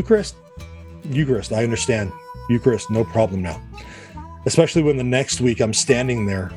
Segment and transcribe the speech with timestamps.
[0.00, 0.34] Eucharist,
[1.10, 2.10] Eucharist, I understand.
[2.48, 3.60] Eucharist, no problem now.
[4.46, 6.50] Especially when the next week I'm standing there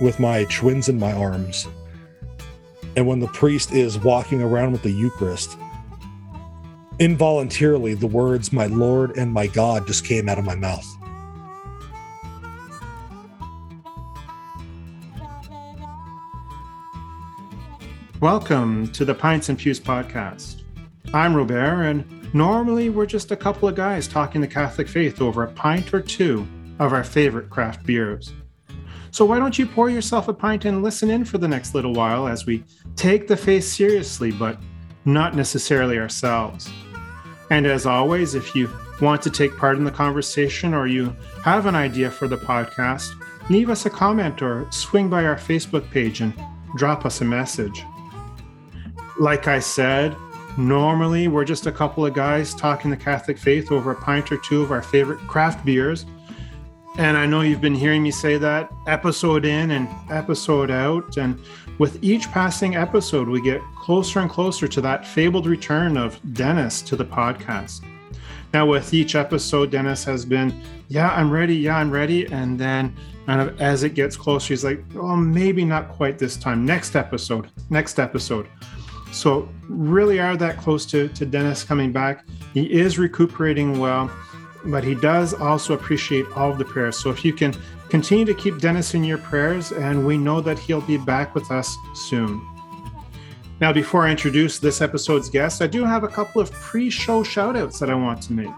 [0.00, 1.68] with my twins in my arms.
[2.96, 5.58] And when the priest is walking around with the Eucharist,
[6.98, 10.86] involuntarily the words, My Lord and my God, just came out of my mouth.
[18.22, 20.62] Welcome to the Pints and Pews podcast.
[21.12, 25.42] I'm Robert, and normally we're just a couple of guys talking the Catholic faith over
[25.42, 26.46] a pint or two
[26.78, 28.32] of our favorite craft beers.
[29.10, 31.92] So why don't you pour yourself a pint and listen in for the next little
[31.92, 32.64] while as we
[32.96, 34.58] take the faith seriously, but
[35.04, 36.70] not necessarily ourselves.
[37.50, 41.66] And as always, if you want to take part in the conversation or you have
[41.66, 43.10] an idea for the podcast,
[43.48, 46.32] leave us a comment or swing by our Facebook page and
[46.76, 47.84] drop us a message.
[49.18, 50.16] Like I said,
[50.56, 54.38] normally we're just a couple of guys talking the Catholic faith over a pint or
[54.38, 56.06] two of our favorite craft beers.
[56.98, 61.16] And I know you've been hearing me say that episode in and episode out.
[61.16, 61.38] And
[61.78, 66.82] with each passing episode, we get closer and closer to that fabled return of Dennis
[66.82, 67.82] to the podcast.
[68.52, 71.54] Now, with each episode, Dennis has been, yeah, I'm ready.
[71.54, 72.26] Yeah, I'm ready.
[72.32, 76.36] And then, kind of as it gets closer, he's like, oh, maybe not quite this
[76.36, 76.66] time.
[76.66, 78.48] Next episode, next episode.
[79.12, 82.24] So really are that close to, to Dennis coming back.
[82.54, 84.10] He is recuperating well,
[84.64, 86.98] but he does also appreciate all of the prayers.
[87.02, 87.54] So if you can
[87.88, 91.50] continue to keep Dennis in your prayers, and we know that he'll be back with
[91.50, 92.40] us soon.
[93.60, 97.56] Now, before I introduce this episode's guest, I do have a couple of pre-show shout
[97.56, 98.50] outs that I want to make.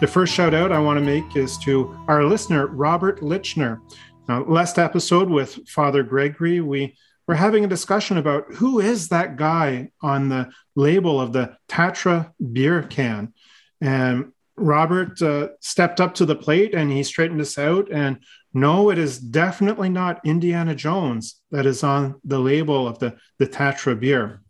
[0.00, 3.80] The first shout out I want to make is to our listener, Robert Lichner.
[4.28, 9.36] Now, last episode with Father Gregory, we we're having a discussion about who is that
[9.36, 13.32] guy on the label of the Tatra beer can.
[13.80, 17.90] And Robert uh, stepped up to the plate and he straightened us out.
[17.90, 18.18] And
[18.52, 23.46] no, it is definitely not Indiana Jones that is on the label of the, the
[23.46, 24.42] Tatra beer.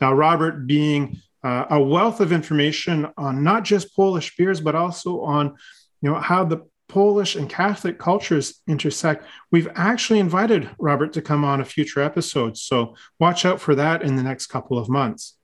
[0.00, 5.20] Now, Robert, being uh, a wealth of information on not just Polish beers, but also
[5.22, 5.54] on
[6.02, 9.24] you know how the Polish and Catholic cultures intersect.
[9.50, 14.02] We've actually invited Robert to come on a future episode, so watch out for that
[14.02, 15.36] in the next couple of months.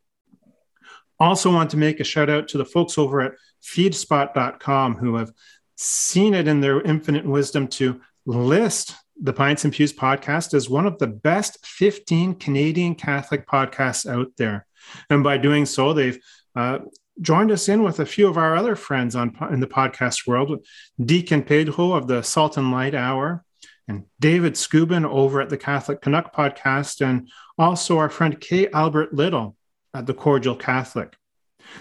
[1.18, 3.32] Also, want to make a shout out to the folks over at
[3.62, 5.32] feedspot.com who have
[5.76, 10.86] seen it in their infinite wisdom to list the Pints and Pews podcast as one
[10.86, 14.66] of the best 15 Canadian Catholic podcasts out there.
[15.10, 16.18] And by doing so, they've
[16.56, 16.80] uh,
[17.20, 20.64] joined us in with a few of our other friends on in the podcast world,
[21.02, 23.44] Deacon Pedro of the Salt and Light Hour,
[23.88, 27.28] and David Scubin over at the Catholic Canuck podcast, and
[27.58, 28.68] also our friend K.
[28.70, 29.56] Albert Little
[29.92, 31.14] at the Cordial Catholic.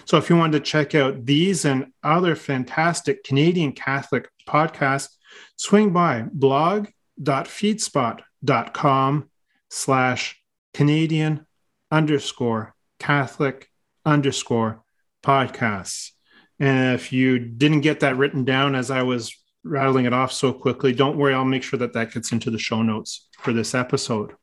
[0.04, 5.16] So if you wanted to check out these and other fantastic Canadian Catholic podcasts,
[5.56, 9.30] swing by blog.feedspot.com
[9.70, 10.36] slash
[10.74, 11.46] Canadian
[11.90, 13.70] underscore Catholic
[14.04, 14.81] underscore
[15.22, 16.10] podcasts.
[16.58, 19.34] And if you didn't get that written down as I was
[19.64, 22.58] rattling it off so quickly, don't worry, I'll make sure that that gets into the
[22.58, 24.34] show notes for this episode.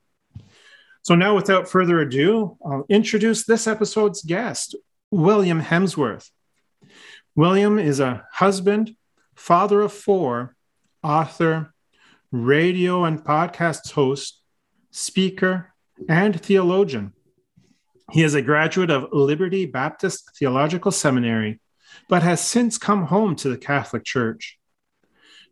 [1.01, 4.75] So, now without further ado, I'll introduce this episode's guest,
[5.11, 6.29] William Hemsworth.
[7.35, 8.95] William is a husband,
[9.35, 10.55] father of four,
[11.01, 11.73] author,
[12.31, 14.41] radio and podcast host,
[14.91, 15.73] speaker,
[16.07, 17.13] and theologian.
[18.11, 21.59] He is a graduate of Liberty Baptist Theological Seminary,
[22.07, 24.57] but has since come home to the Catholic Church.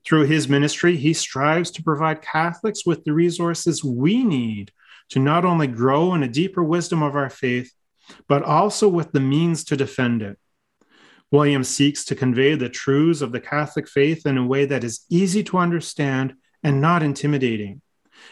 [0.03, 4.71] Through his ministry, he strives to provide Catholics with the resources we need
[5.09, 7.71] to not only grow in a deeper wisdom of our faith,
[8.27, 10.39] but also with the means to defend it.
[11.29, 15.05] William seeks to convey the truths of the Catholic faith in a way that is
[15.09, 16.33] easy to understand
[16.63, 17.81] and not intimidating.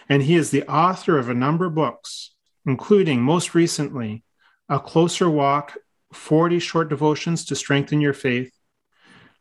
[0.10, 2.34] And he is the author of a number of books,
[2.65, 4.23] including most recently
[4.69, 5.77] A Closer Walk
[6.13, 8.51] 40 Short Devotions to Strengthen Your Faith,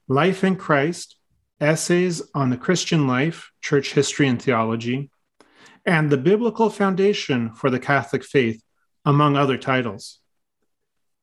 [0.09, 1.17] Life in Christ,
[1.61, 5.11] Essays on the Christian Life, Church History and Theology,
[5.87, 8.63] and The Biblical Foundation for the Catholic Faith,
[9.05, 10.21] among other titles.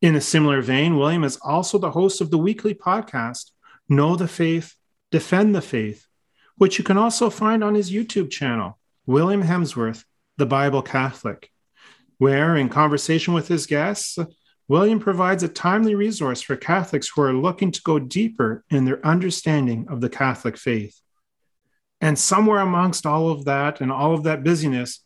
[0.02, 3.52] In a similar vein, William is also the host of the weekly podcast,
[3.88, 4.76] Know the Faith,
[5.12, 6.08] Defend the Faith,
[6.56, 10.06] which you can also find on his YouTube channel, William Hemsworth,
[10.38, 11.51] the Bible Catholic
[12.22, 14.16] where, in conversation with his guests,
[14.68, 19.04] William provides a timely resource for Catholics who are looking to go deeper in their
[19.04, 21.02] understanding of the Catholic faith.
[22.00, 25.04] And somewhere amongst all of that and all of that busyness,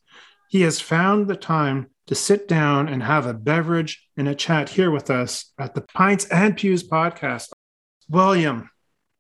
[0.50, 4.67] he has found the time to sit down and have a beverage and a chat
[4.67, 7.47] here with us at the Pints and Pews podcast.
[8.09, 8.69] William,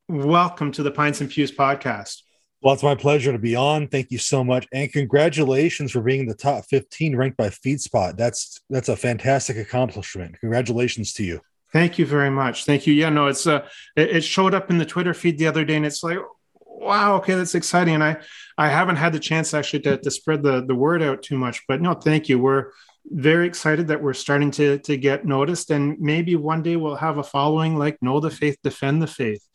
[0.09, 2.23] welcome to the Pints and Pews podcast.
[2.65, 3.87] Well, it's my pleasure to be on.
[3.89, 8.17] Thank you so much, and congratulations for being in the top 15 ranked by FeedSpot.
[8.17, 10.39] That's that's a fantastic accomplishment.
[10.39, 11.41] Congratulations to you.
[11.71, 12.65] Thank you very much.
[12.65, 12.95] Thank you.
[12.95, 15.75] Yeah, no, it's uh, it, it showed up in the Twitter feed the other day,
[15.75, 16.17] and it's like,
[16.55, 17.93] wow, okay, that's exciting.
[17.93, 18.17] And I
[18.57, 21.61] I haven't had the chance actually to, to spread the the word out too much,
[21.67, 22.39] but no, thank you.
[22.39, 22.71] We're
[23.05, 27.19] very excited that we're starting to to get noticed, and maybe one day we'll have
[27.19, 29.47] a following like Know the Faith, Defend the Faith.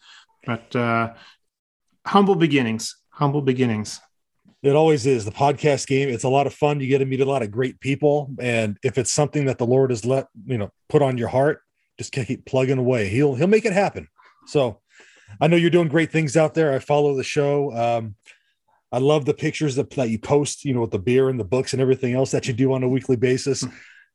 [0.47, 1.15] But uh,
[2.07, 4.00] humble beginnings humble beginnings.
[4.62, 6.08] It always is the podcast game.
[6.08, 6.81] It's a lot of fun.
[6.81, 9.67] You get to meet a lot of great people, and if it's something that the
[9.67, 11.62] Lord has let you know put on your heart,
[11.99, 13.08] just keep plugging away.
[13.08, 14.08] He'll he'll make it happen.
[14.46, 14.81] So,
[15.40, 16.72] I know you're doing great things out there.
[16.72, 17.75] I follow the show.
[17.76, 18.17] Um,
[18.93, 21.44] I love the pictures that, that you post, you know, with the beer and the
[21.44, 23.62] books and everything else that you do on a weekly basis.
[23.62, 23.70] Hmm.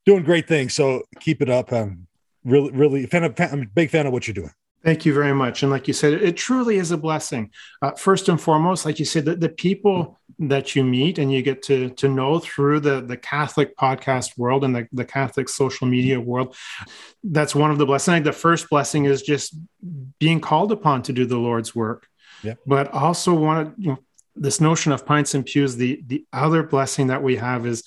[0.05, 0.73] doing great things.
[0.73, 1.71] So keep it up.
[1.71, 2.07] I'm
[2.43, 4.51] really, really fan of, I'm a big fan of what you're doing.
[4.85, 5.63] Thank you very much.
[5.63, 7.49] And like you said, it truly is a blessing.
[7.81, 11.41] Uh, first and foremost, like you said, the, the people that you meet and you
[11.41, 15.87] get to, to know through the, the Catholic podcast world and the, the Catholic social
[15.87, 16.55] media world,
[17.23, 18.23] that's one of the blessings.
[18.23, 19.55] The first blessing is just
[20.19, 22.07] being called upon to do the Lord's work.
[22.43, 22.59] Yep.
[22.67, 23.99] But also want to, you know,
[24.35, 27.83] this notion of pints and pews, the, the other blessing that we have is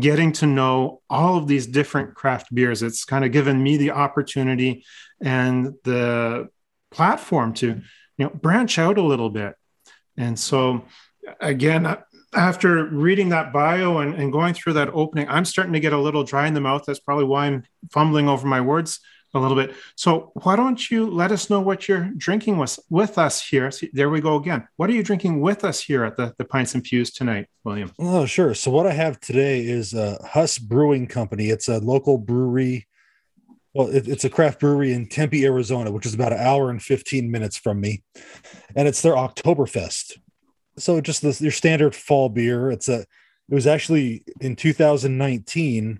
[0.00, 2.82] getting to know all of these different craft beers.
[2.82, 4.84] It's kind of given me the opportunity
[5.22, 6.48] and the
[6.90, 7.80] platform to
[8.18, 9.54] you know branch out a little bit.
[10.16, 10.84] And so
[11.40, 11.96] again
[12.34, 15.98] after reading that bio and, and going through that opening i'm starting to get a
[15.98, 16.84] little dry in the mouth.
[16.86, 19.00] That's probably why i'm fumbling over my words
[19.34, 19.74] a little bit.
[19.96, 23.70] So why don't you let us know what you're drinking with, with us here?
[23.70, 24.68] See, there we go again.
[24.76, 27.92] What are you drinking with us here at the, the pints and pews tonight william?
[27.98, 28.54] Oh sure.
[28.54, 31.48] So what i have today is uh, huss brewing company.
[31.48, 32.86] It's a local brewery
[33.74, 36.82] well, it, it's a craft brewery in Tempe, Arizona, which is about an hour and
[36.82, 38.02] 15 minutes from me.
[38.76, 40.18] And it's their Oktoberfest.
[40.78, 42.70] So just this, your standard fall beer.
[42.70, 45.98] It's a, it was actually in 2019,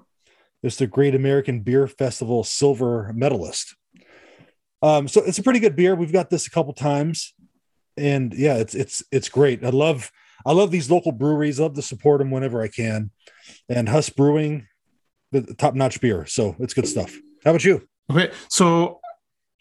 [0.63, 3.75] it's the Great American Beer Festival silver medalist.
[4.81, 5.95] Um, so it's a pretty good beer.
[5.95, 7.35] We've got this a couple times,
[7.97, 9.65] and yeah, it's it's it's great.
[9.65, 10.11] I love
[10.45, 11.61] I love these local breweries.
[11.61, 13.11] I love to support them whenever I can.
[13.69, 14.67] And Huss Brewing,
[15.31, 16.27] the top notch beer.
[16.27, 17.17] So it's good stuff.
[17.45, 17.87] How about you?
[18.11, 19.01] Okay, so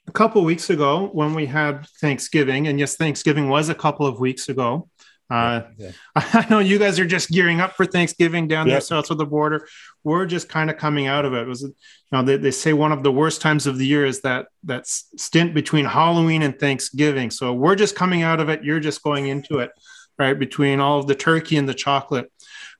[0.07, 4.19] a couple weeks ago when we had Thanksgiving, and yes, Thanksgiving was a couple of
[4.19, 4.87] weeks ago.
[5.31, 5.91] Uh, yeah.
[6.15, 8.73] I know you guys are just gearing up for Thanksgiving down yep.
[8.73, 9.65] there south of the border.
[10.03, 11.47] We're just kind of coming out of it.
[11.47, 11.75] Was it was
[12.11, 14.47] you know they, they say one of the worst times of the year is that
[14.65, 17.31] that stint between Halloween and Thanksgiving.
[17.31, 18.63] So we're just coming out of it.
[18.63, 19.71] You're just going into it,
[20.19, 20.37] right?
[20.37, 22.29] Between all of the turkey and the chocolate,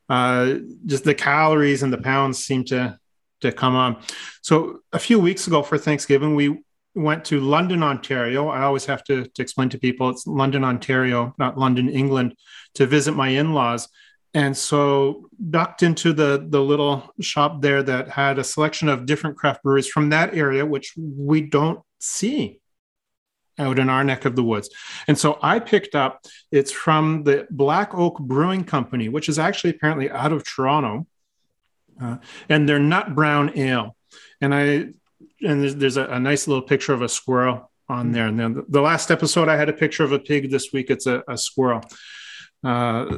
[0.09, 0.55] uh,
[0.85, 2.99] just the calories and the pounds seem to
[3.41, 4.01] to come on.
[4.41, 6.63] So a few weeks ago for Thanksgiving, we
[6.95, 8.47] went to London, Ontario.
[8.49, 12.35] I always have to, to explain to people it's London, Ontario, not London, England,
[12.75, 13.87] to visit my in-laws.
[14.33, 19.35] And so ducked into the the little shop there that had a selection of different
[19.35, 22.61] craft breweries from that area, which we don't see
[23.59, 24.69] out in our neck of the woods.
[25.07, 29.71] And so I picked up, it's from the Black Oak Brewing Company, which is actually
[29.71, 31.05] apparently out of Toronto
[32.01, 32.17] uh,
[32.49, 33.95] and they're nut brown ale.
[34.39, 38.27] And I and there's, there's a, a, nice little picture of a squirrel on there.
[38.27, 40.51] And then the, the, last episode, I had a picture of a pig.
[40.51, 41.81] This week, it's a, a squirrel.
[42.63, 43.17] Uh,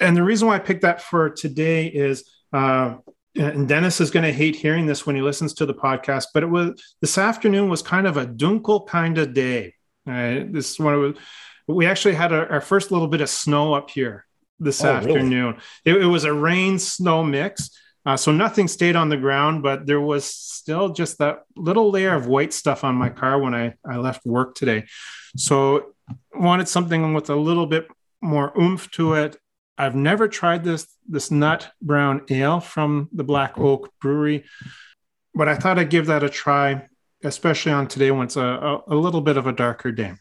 [0.00, 2.30] and the reason why I picked that for today is.
[2.52, 2.96] Uh,
[3.34, 6.42] and Dennis is going to hate hearing this when he listens to the podcast, but
[6.42, 9.74] it was this afternoon was kind of a dunkel kind of day.
[10.04, 10.52] Right?
[10.52, 11.16] This one was,
[11.66, 14.26] we actually had our, our, first little bit of snow up here
[14.58, 15.56] this oh, afternoon.
[15.86, 15.98] Really?
[16.00, 17.70] It, it, was a rain snow mix,
[18.04, 22.14] uh, so nothing stayed on the ground, but there was still just that little layer
[22.14, 24.86] of white stuff on my car when I, I left work today.
[25.36, 25.94] So
[26.34, 27.86] wanted something with a little bit
[28.20, 29.36] more oomph to it.
[29.78, 34.44] I've never tried this this nut brown ale from the Black Oak Brewery,
[35.34, 36.88] but I thought I'd give that a try,
[37.24, 40.14] especially on today when it's a, a, a little bit of a darker day.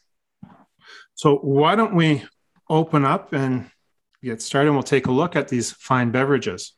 [1.16, 2.24] So why don't we
[2.70, 3.70] open up and
[4.24, 4.70] get started?
[4.70, 6.74] And we'll take a look at these fine beverages.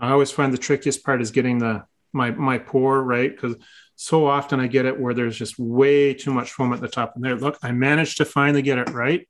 [0.00, 3.56] I always find the trickiest part is getting the my my pour right because
[3.96, 7.12] so often I get it where there's just way too much foam at the top.
[7.14, 9.28] And there, look, I managed to finally get it right.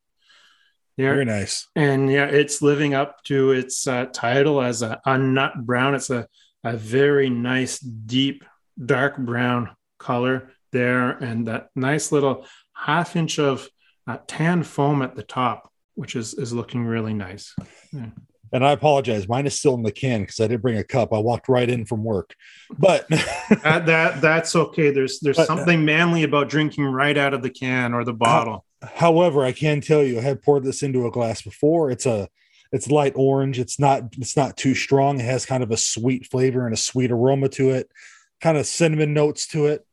[0.97, 1.15] There.
[1.15, 1.67] Very nice.
[1.75, 5.95] And yeah, it's living up to its uh, title as a, a nut brown.
[5.95, 6.29] It's a,
[6.62, 8.45] a very nice, deep,
[8.83, 11.11] dark brown color there.
[11.11, 13.69] And that nice little half inch of
[14.07, 15.71] uh, tan foam at the top.
[15.95, 17.55] which is is looking really nice.
[17.93, 18.11] Yeah.
[18.52, 21.12] And I apologize, mine is still in the can because I did bring a cup.
[21.12, 22.35] I walked right in from work,
[22.78, 24.90] but that, that that's okay.
[24.90, 28.12] There's there's but, uh, something manly about drinking right out of the can or the
[28.12, 28.64] bottle.
[28.83, 31.90] However, I can tell you, I had poured this into a glass before.
[31.90, 32.28] It's a
[32.73, 33.59] it's light orange.
[33.59, 35.21] It's not it's not too strong.
[35.21, 37.90] It has kind of a sweet flavor and a sweet aroma to it,
[38.40, 39.87] kind of cinnamon notes to it.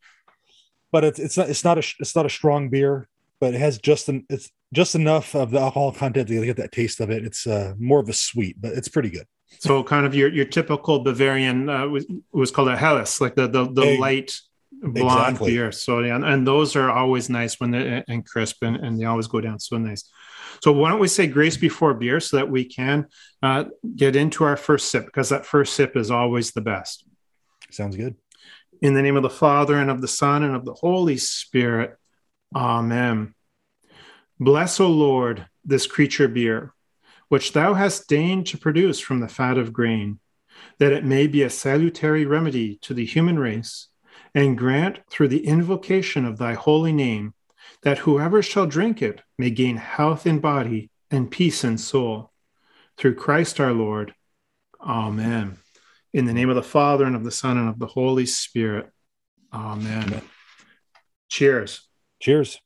[0.92, 3.08] But it's it's not it's not a it's not a strong beer,
[3.40, 6.72] but it has just an it's just enough of the alcohol content to get that
[6.72, 7.24] taste of it.
[7.24, 9.26] It's uh, more of a sweet, but it's pretty good.
[9.60, 13.48] So kind of your your typical Bavarian uh, was, was called a Helles, like the
[13.48, 14.38] the, the hey, light
[14.82, 15.52] blonde exactly.
[15.52, 15.72] beer.
[15.72, 19.06] So yeah, and, and, those are always nice when they and crisp and, and they
[19.06, 20.10] always go down so nice.
[20.62, 23.08] So why don't we say grace before beer so that we can
[23.42, 27.06] uh, get into our first sip because that first sip is always the best.
[27.72, 28.16] Sounds good.
[28.82, 31.96] In the name of the Father and of the Son and of the Holy Spirit.
[32.56, 33.34] Amen.
[34.40, 36.74] Bless, O Lord, this creature beer,
[37.30, 40.20] which thou hast deigned to produce from the fat of grain,
[40.80, 43.88] that it may be a salutary remedy to the human race,
[44.36, 47.34] and grant through the invocation of thy holy name
[47.84, 52.32] that whoever shall drink it may gain health in body and peace in soul.
[52.98, 54.14] Through Christ our Lord.
[54.82, 55.58] Amen.
[56.14, 58.90] In the name of the Father and of the Son and of the Holy Spirit.
[59.54, 60.04] Amen.
[60.04, 60.22] Amen.
[61.30, 61.88] Cheers.
[62.22, 62.60] Cheers.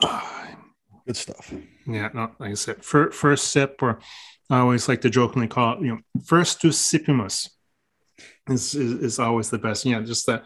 [0.00, 1.52] Good stuff.
[1.86, 3.98] Yeah, no, like I said, first, first sip, or
[4.48, 7.50] I always like to jokingly call it, you know, first to sipimus
[8.48, 9.84] is, is, is always the best.
[9.84, 10.44] Yeah, just that,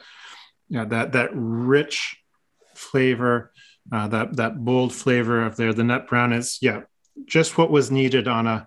[0.69, 2.17] yeah, that that rich
[2.75, 3.53] flavor,
[3.93, 5.73] uh, that that bold flavor of there.
[5.73, 6.83] The nut brown is yeah,
[7.27, 8.67] just what was needed on a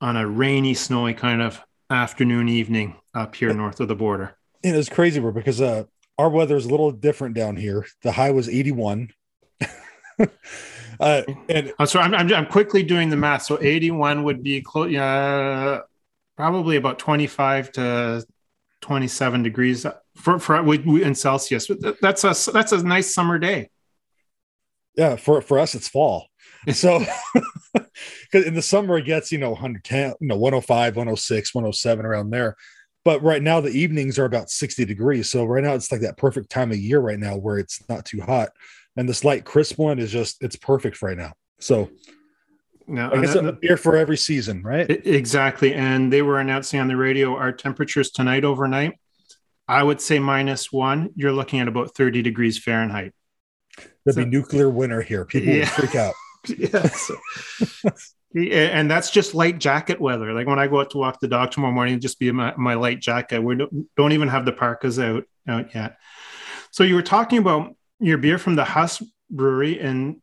[0.00, 1.60] on a rainy, snowy kind of
[1.90, 4.36] afternoon evening up here north of the border.
[4.64, 5.84] And it's crazy, bro, because uh,
[6.18, 7.86] our weather is a little different down here.
[8.02, 9.10] The high was 81.
[11.00, 13.42] uh, and I'm sorry, I'm, I'm, I'm, quickly doing the math.
[13.42, 15.80] So 81 would be close, uh,
[16.36, 18.24] probably about 25 to
[18.80, 21.70] 27 degrees for, for we, we, in Celsius.
[22.00, 23.70] That's a that's a nice summer day.
[24.96, 26.26] Yeah, for for us it's fall.
[26.72, 27.00] So
[27.72, 32.30] because in the summer it gets you know 110, you know 105, 106, 107 around
[32.30, 32.56] there.
[33.04, 35.30] But right now the evenings are about 60 degrees.
[35.30, 38.04] So right now it's like that perfect time of year right now where it's not
[38.04, 38.50] too hot.
[38.98, 41.32] And this light crisp one is just it's perfect right now.
[41.60, 41.88] So
[42.88, 44.90] no, I guess a beer for every season, right?
[44.90, 45.72] Exactly.
[45.72, 48.98] And they were announcing on the radio our temperatures tonight overnight.
[49.68, 51.10] I would say minus one.
[51.14, 53.12] You're looking at about 30 degrees Fahrenheit.
[54.04, 55.24] There'd so, be nuclear winter here.
[55.24, 55.58] People yeah.
[55.60, 56.14] would freak out.
[58.34, 58.68] yeah.
[58.72, 60.32] And that's just light jacket weather.
[60.32, 62.74] Like when I go out to walk the dog tomorrow morning, just be my, my
[62.74, 63.40] light jacket.
[63.44, 65.98] We don't, don't even have the parkas out, out yet.
[66.72, 70.20] So you were talking about your beer from the Huss Brewery in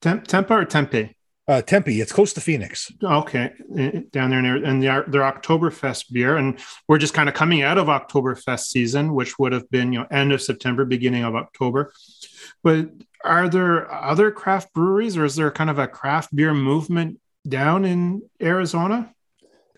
[0.00, 1.16] Temp- Tempa or Tempe?
[1.46, 2.00] Uh, Tempe.
[2.00, 2.90] It's close to Phoenix.
[3.02, 7.34] Okay, eh, down there, and and their their Oktoberfest beer, and we're just kind of
[7.34, 11.22] coming out of Oktoberfest season, which would have been you know end of September, beginning
[11.22, 11.92] of October.
[12.62, 12.88] But
[13.24, 17.84] are there other craft breweries, or is there kind of a craft beer movement down
[17.84, 19.12] in Arizona?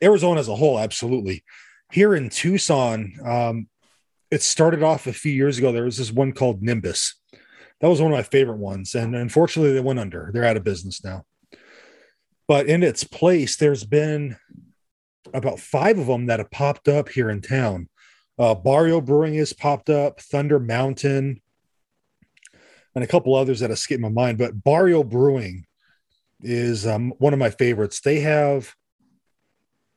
[0.00, 1.42] Arizona as a whole, absolutely.
[1.90, 3.68] Here in Tucson, um,
[4.30, 5.72] it started off a few years ago.
[5.72, 7.14] There was this one called Nimbus.
[7.80, 10.30] That was one of my favorite ones, and unfortunately, they went under.
[10.32, 11.24] They're out of business now.
[12.48, 14.36] But in its place, there's been
[15.34, 17.88] about five of them that have popped up here in town.
[18.38, 21.40] Uh, Barrio Brewing has popped up, Thunder Mountain,
[22.94, 24.38] and a couple others that escape my mind.
[24.38, 25.66] But Barrio Brewing
[26.40, 28.00] is um, one of my favorites.
[28.00, 28.74] They have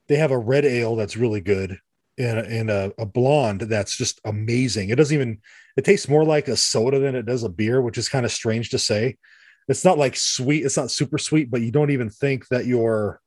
[0.07, 1.79] they have a red ale that's really good
[2.19, 4.89] and, a, a blonde that's just amazing.
[4.89, 5.39] It doesn't even
[5.77, 8.31] it tastes more like a soda than it does a beer, which is kind of
[8.31, 9.17] strange to say.
[9.67, 13.21] It's not like sweet it's not super sweet but you don't even think that you're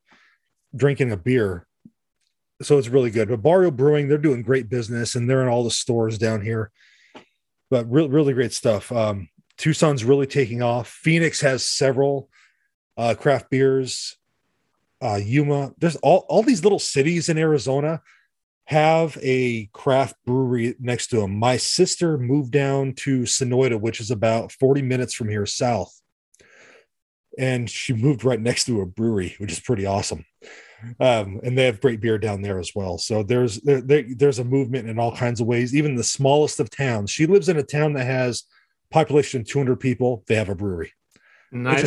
[0.76, 1.66] drinking a beer.
[2.60, 3.28] So it's really good.
[3.28, 6.70] But barrio brewing they're doing great business and they're in all the stores down here.
[7.70, 8.92] But really really great stuff.
[8.92, 10.88] Um, tucson's really taking off.
[10.88, 12.28] Phoenix has several
[12.96, 14.16] uh, craft beers.
[15.00, 18.00] Uh, yuma there's all, all these little cities in arizona
[18.72, 24.10] have a craft brewery next to them my sister moved down to sonoyta which is
[24.10, 26.02] about 40 minutes from here south
[27.38, 30.24] and she moved right next to a brewery, which is pretty awesome.
[30.98, 32.98] Um, and they have great beer down there as well.
[32.98, 35.74] So there's there, there, there's a movement in all kinds of ways.
[35.74, 37.10] Even the smallest of towns.
[37.10, 38.44] She lives in a town that has
[38.90, 40.24] population 200 people.
[40.26, 40.92] They have a brewery.
[41.52, 41.84] Nice.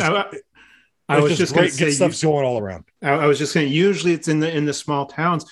[1.08, 1.76] I, was just great.
[1.76, 2.84] Get stuff going all around.
[3.02, 3.70] I, I was just saying.
[3.70, 5.44] Usually, it's in the in the small towns.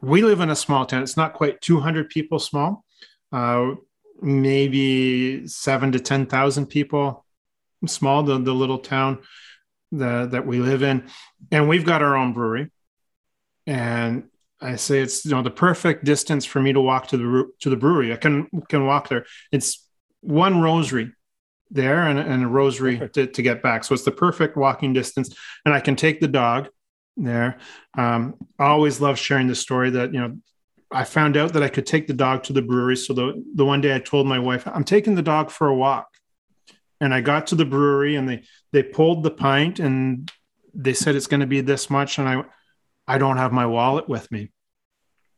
[0.00, 1.02] We live in a small town.
[1.02, 2.84] It's not quite 200 people small.
[3.30, 3.72] Uh,
[4.20, 7.24] maybe seven to 10,000 people,
[7.86, 9.18] small, the, the little town
[9.92, 11.08] that, that we live in.
[11.50, 12.70] And we've got our own brewery.
[13.66, 14.24] And
[14.60, 17.70] I say it's you know the perfect distance for me to walk to the to
[17.70, 18.12] the brewery.
[18.12, 19.26] I can can walk there.
[19.50, 19.84] It's
[20.20, 21.12] one rosary
[21.70, 23.82] there and, and a rosary to, to get back.
[23.82, 25.34] So it's the perfect walking distance.
[25.64, 26.68] And I can take the dog
[27.16, 27.58] there.
[27.96, 30.36] Um, I always love sharing the story that, you know,
[30.90, 32.96] I found out that I could take the dog to the brewery.
[32.96, 35.74] So the, the one day I told my wife, I'm taking the dog for a
[35.74, 36.08] walk.
[37.00, 40.30] And I got to the brewery and they they pulled the pint and
[40.72, 42.18] they said it's going to be this much.
[42.18, 42.44] And I
[43.08, 44.52] I don't have my wallet with me.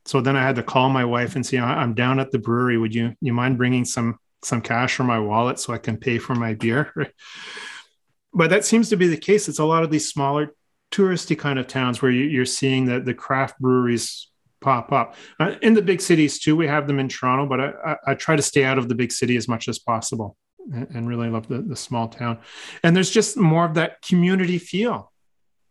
[0.04, 2.76] So then I had to call my wife and say, I'm down at the brewery.
[2.76, 6.18] Would you you mind bringing some some cash from my wallet so I can pay
[6.18, 6.92] for my beer?
[8.34, 9.48] but that seems to be the case.
[9.48, 10.54] It's a lot of these smaller
[10.94, 14.28] touristy kind of towns where you, are seeing that the craft breweries
[14.60, 15.14] pop up.
[15.38, 18.14] Uh, in the big cities too, we have them in Toronto, but I, I, I,
[18.14, 20.36] try to stay out of the big city as much as possible
[20.72, 22.38] and, and really love the, the small town.
[22.82, 25.12] And there's just more of that community feel.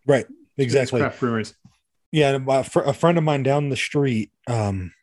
[0.06, 0.28] Right.
[0.58, 1.00] Exactly.
[1.00, 1.56] Craft breweries.
[2.12, 2.38] Yeah.
[2.48, 4.94] A friend of mine down the street, um,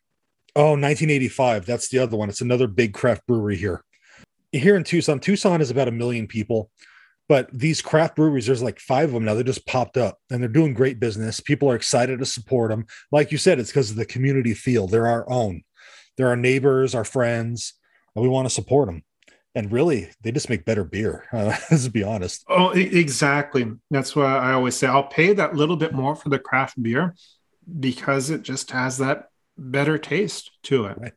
[0.54, 1.66] oh, 1985.
[1.66, 2.28] That's the other one.
[2.28, 3.82] It's another big craft brewery here.
[4.52, 6.70] Here in Tucson, Tucson is about a million people.
[7.30, 9.34] But these craft breweries, there's like five of them now.
[9.34, 11.38] They just popped up and they're doing great business.
[11.38, 12.86] People are excited to support them.
[13.12, 14.88] Like you said, it's because of the community feel.
[14.88, 15.62] They're our own.
[16.16, 17.74] They're our neighbors, our friends,
[18.16, 19.04] and we want to support them.
[19.54, 21.24] And really, they just make better beer.
[21.32, 22.44] Uh, let's be honest.
[22.48, 23.74] Oh, exactly.
[23.92, 27.14] That's why I always say I'll pay that little bit more for the craft beer
[27.78, 30.98] because it just has that better taste to it.
[30.98, 31.12] Right.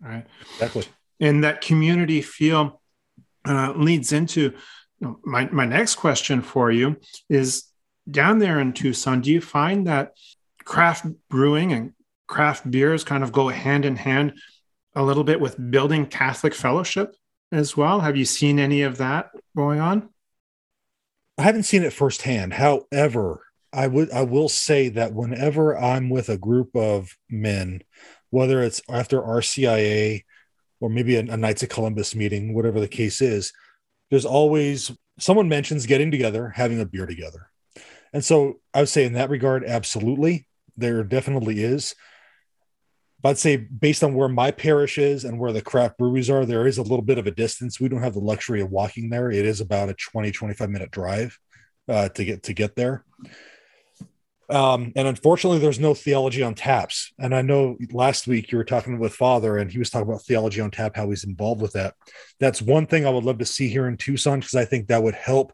[0.00, 0.26] Right.
[0.54, 0.86] Exactly.
[1.20, 2.80] And that community feel
[3.44, 4.54] uh, leads into
[5.24, 6.96] my, my next question for you
[7.28, 7.64] is
[8.10, 10.12] down there in Tucson, do you find that
[10.64, 11.92] craft brewing and
[12.26, 14.34] craft beers kind of go hand in hand
[14.94, 17.14] a little bit with building Catholic fellowship
[17.50, 18.00] as well?
[18.00, 20.08] Have you seen any of that going on?
[21.38, 22.54] I haven't seen it firsthand.
[22.54, 27.82] However, I would I will say that whenever I'm with a group of men,
[28.30, 30.24] whether it's after RCIA
[30.80, 33.52] or maybe a, a Knights of Columbus meeting, whatever the case is,
[34.12, 37.48] there's always someone mentions getting together, having a beer together.
[38.12, 40.46] And so I would say in that regard, absolutely,
[40.76, 41.94] there definitely is.
[43.22, 46.44] But I'd say based on where my parish is and where the craft breweries are,
[46.44, 47.80] there is a little bit of a distance.
[47.80, 49.30] We don't have the luxury of walking there.
[49.30, 51.38] It is about a 20, 25 minute drive
[51.88, 53.06] uh, to get to get there.
[54.52, 57.12] Um, and unfortunately, there's no theology on taps.
[57.18, 60.22] And I know last week you were talking with Father, and he was talking about
[60.22, 61.94] theology on tap, how he's involved with that.
[62.38, 65.02] That's one thing I would love to see here in Tucson because I think that
[65.02, 65.52] would help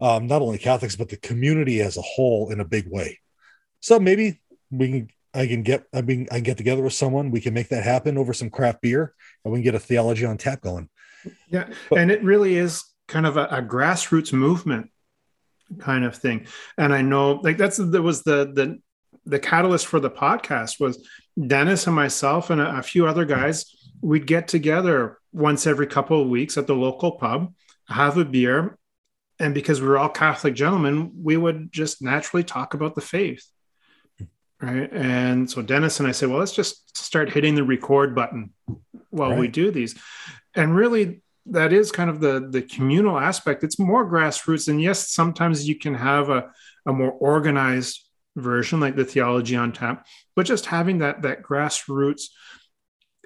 [0.00, 3.18] um, not only Catholics but the community as a whole in a big way.
[3.80, 5.08] So maybe we can.
[5.32, 5.84] I can get.
[5.94, 7.30] I mean, I can get together with someone.
[7.30, 10.26] We can make that happen over some craft beer, and we can get a theology
[10.26, 10.88] on tap going.
[11.48, 14.90] Yeah, but, and it really is kind of a, a grassroots movement
[15.78, 16.46] kind of thing.
[16.76, 18.78] And I know like that's that was the the
[19.26, 21.06] the catalyst for the podcast was
[21.46, 23.66] Dennis and myself and a, a few other guys.
[24.00, 27.52] We'd get together once every couple of weeks at the local pub,
[27.88, 28.78] have a beer,
[29.38, 33.44] and because we were all Catholic gentlemen, we would just naturally talk about the faith.
[34.60, 34.92] Right.
[34.92, 38.52] And so Dennis and I said, well, let's just start hitting the record button
[39.08, 39.38] while right.
[39.38, 39.98] we do these.
[40.54, 43.64] And really, that is kind of the the communal aspect.
[43.64, 46.50] It's more grassroots, and yes, sometimes you can have a,
[46.86, 52.24] a more organized version like the theology on tap, but just having that that grassroots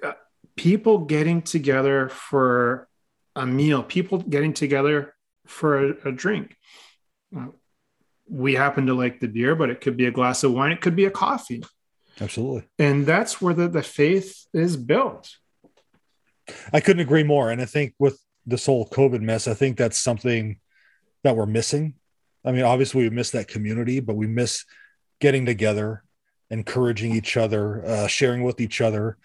[0.03, 0.13] uh,
[0.55, 2.87] people getting together for
[3.35, 5.13] a meal, people getting together
[5.45, 6.55] for a, a drink.
[7.35, 7.47] Uh,
[8.27, 10.81] we happen to like the beer, but it could be a glass of wine, it
[10.81, 11.63] could be a coffee.
[12.19, 12.63] Absolutely.
[12.79, 15.35] And that's where the, the faith is built.
[16.71, 17.51] I couldn't agree more.
[17.51, 20.59] And I think with this whole COVID mess, I think that's something
[21.23, 21.95] that we're missing.
[22.43, 24.65] I mean, obviously we miss that community, but we miss
[25.19, 26.03] getting together,
[26.49, 29.17] encouraging each other, uh, sharing with each other.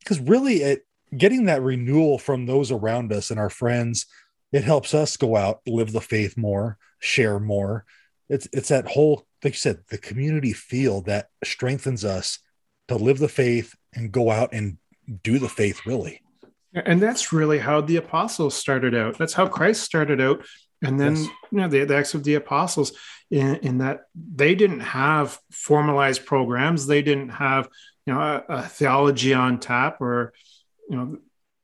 [0.00, 0.86] Because really, it
[1.16, 4.06] getting that renewal from those around us and our friends,
[4.52, 7.84] it helps us go out, live the faith more, share more.
[8.28, 12.40] It's it's that whole, like you said, the community feel that strengthens us
[12.88, 14.78] to live the faith and go out and
[15.22, 16.20] do the faith really.
[16.84, 19.16] And that's really how the apostles started out.
[19.16, 20.44] That's how Christ started out.
[20.82, 21.28] And then, yes.
[21.50, 22.92] you know, the, the Acts of the Apostles,
[23.30, 26.86] in, in, that they didn't have formalized programs.
[26.86, 27.68] They didn't have,
[28.04, 30.34] you know, a, a theology on tap or,
[30.90, 31.18] you know,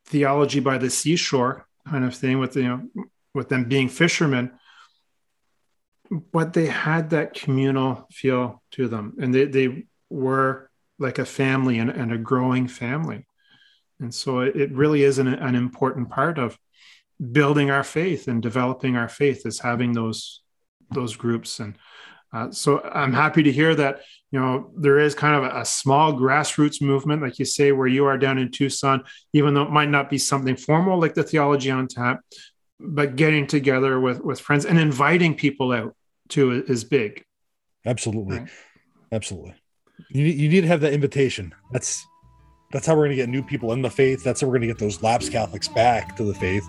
[0.06, 4.50] theology by the seashore kind of thing with, you know, with them being fishermen.
[6.10, 9.16] But they had that communal feel to them.
[9.20, 13.26] And they, they were like a family and, and a growing family
[14.00, 16.58] And so it, really is an, an important part of
[17.30, 20.40] building our faith and developing our faith is having those
[20.90, 21.78] those groups and
[22.32, 24.00] uh, so I'm happy to hear that
[24.30, 27.86] you know there is kind of a, a, small grassroots movement, like you say, where
[27.86, 31.22] you are down in Tucson, even though it might not be something formal like the
[31.22, 32.20] Theology on Tap,
[32.80, 35.94] but getting together with with friends and inviting people out
[36.30, 37.22] to is big.
[37.84, 38.48] Absolutely, right.
[39.12, 39.54] absolutely.
[40.08, 41.54] You you need to have that invitation.
[41.70, 42.06] That's
[42.72, 44.24] that's how we're going to get new people in the faith.
[44.24, 46.66] That's how we're going to get those lapsed Catholics back to the faith.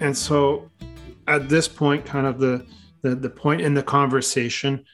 [0.00, 0.70] And so
[1.28, 2.66] at this point, kind of the,
[3.02, 4.84] the, the point in the conversation,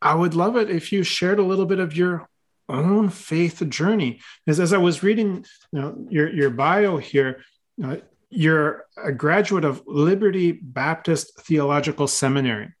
[0.00, 2.28] I would love it if you shared a little bit of your
[2.68, 4.20] own faith journey.
[4.44, 7.42] Because as I was reading you know, your, your bio here,
[7.82, 7.96] uh,
[8.30, 12.74] you're a graduate of Liberty Baptist Theological Seminary.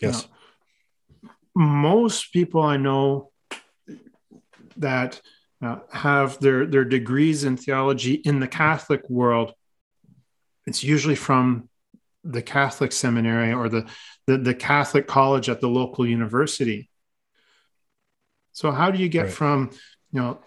[0.00, 0.26] Yes.
[1.22, 3.30] Now, most people I know
[4.76, 5.20] that
[5.62, 9.54] uh, have their, their degrees in theology in the Catholic world
[10.66, 11.68] it's usually from
[12.22, 13.86] the Catholic seminary or the,
[14.26, 16.88] the, the Catholic college at the local university.
[18.52, 19.32] So how do you get right.
[19.32, 19.70] from,
[20.12, 20.38] you know,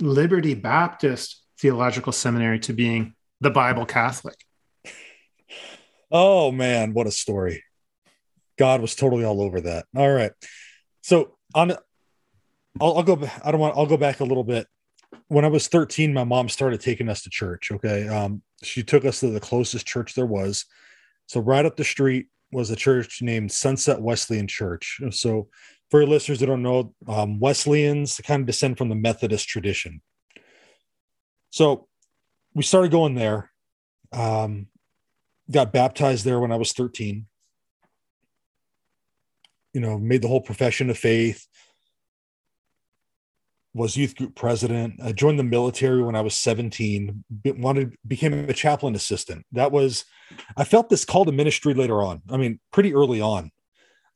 [0.00, 4.36] Liberty Baptist Theological Seminary to being the Bible Catholic?
[6.10, 7.62] Oh man, what a story.
[8.58, 9.86] God was totally all over that.
[9.96, 10.32] All right.
[11.02, 11.72] So on
[12.80, 14.66] I'll, I'll go I don't want I'll go back a little bit.
[15.28, 17.70] When I was 13, my mom started taking us to church.
[17.72, 18.08] Okay.
[18.08, 20.66] Um, she took us to the closest church there was.
[21.26, 25.00] So right up the street was a church named Sunset Wesleyan Church.
[25.10, 25.48] So
[25.90, 30.00] for your listeners that don't know, um, Wesleyans kind of descend from the Methodist tradition.
[31.50, 31.88] So
[32.54, 33.50] we started going there.
[34.12, 34.68] Um,
[35.50, 37.26] got baptized there when I was 13.
[39.76, 41.46] You know, made the whole profession of faith
[43.74, 44.94] was youth group president.
[45.04, 47.22] I joined the military when I was 17.
[47.44, 49.44] Wanted became a chaplain assistant.
[49.52, 50.06] That was
[50.56, 52.22] I felt this call to ministry later on.
[52.30, 53.50] I mean, pretty early on.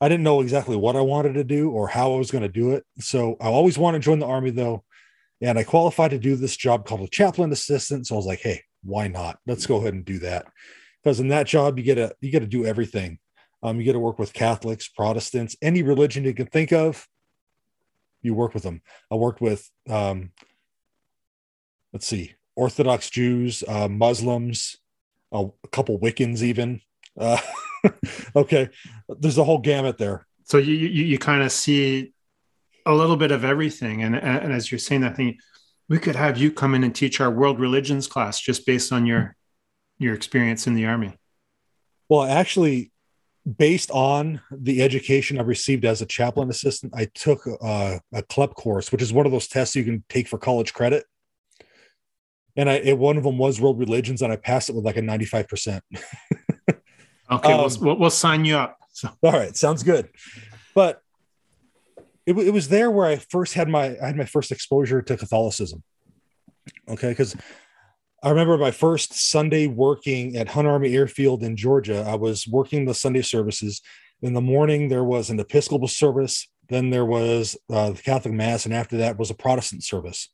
[0.01, 2.49] I didn't know exactly what I wanted to do or how I was going to
[2.49, 2.83] do it.
[2.97, 4.83] So I always wanted to join the army though.
[5.41, 8.07] And I qualified to do this job called a chaplain assistant.
[8.07, 9.37] So I was like, hey, why not?
[9.45, 10.47] Let's go ahead and do that.
[11.03, 13.19] Because in that job, you get to you get to do everything.
[13.63, 17.07] Um, you get to work with Catholics, Protestants, any religion you can think of
[18.21, 18.81] you work with them.
[19.11, 20.31] I worked with, um,
[21.93, 24.77] let's see, Orthodox Jews, uh, Muslims,
[25.31, 26.81] a couple Wiccans, even.
[27.17, 27.39] Uh,
[28.35, 28.69] okay,
[29.09, 30.27] there's a whole gamut there.
[30.43, 32.13] So you you, you kind of see
[32.85, 35.37] a little bit of everything, and and as you're saying that thing,
[35.87, 39.05] we could have you come in and teach our world religions class just based on
[39.05, 39.35] your
[39.97, 41.13] your experience in the army.
[42.09, 42.91] Well, actually,
[43.57, 48.53] based on the education I received as a chaplain assistant, I took uh, a CLEP
[48.53, 51.05] course, which is one of those tests you can take for college credit.
[52.55, 54.97] And I, it, one of them was world religions, and I passed it with like
[54.97, 55.81] a 95%.
[57.31, 58.77] okay, um, we'll, we'll, sign you up.
[58.91, 59.09] So.
[59.23, 60.09] All right, sounds good.
[60.75, 61.01] But
[62.25, 65.17] it, it was there where I first had my I had my first exposure to
[65.17, 65.81] Catholicism.
[66.87, 67.35] Okay, because
[68.23, 72.05] I remember my first Sunday working at Hunter Army Airfield in Georgia.
[72.07, 73.81] I was working the Sunday services.
[74.21, 76.47] In the morning, there was an Episcopal service.
[76.69, 80.29] Then there was uh, the Catholic Mass, and after that was a Protestant service.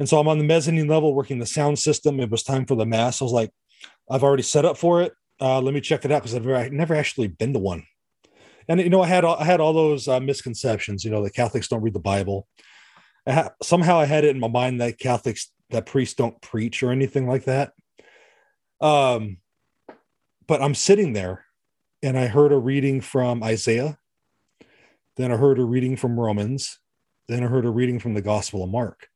[0.00, 2.18] And so I'm on the mezzanine level working the sound system.
[2.18, 3.22] It was time for the Mass.
[3.22, 3.52] I was like,
[4.10, 5.12] I've already set up for it.
[5.40, 7.86] Uh, let me check it out because I've never, actually been to one.
[8.68, 11.04] And you know, I had all, I had all those uh, misconceptions.
[11.04, 12.48] You know, that Catholics don't read the Bible.
[13.28, 16.82] I ha- somehow I had it in my mind that Catholics that priests don't preach
[16.82, 17.72] or anything like that.
[18.80, 19.38] Um,
[20.46, 21.44] but I'm sitting there
[22.02, 23.98] and I heard a reading from Isaiah.
[25.16, 26.78] Then I heard a reading from Romans.
[27.28, 29.08] Then I heard a reading from the Gospel of Mark.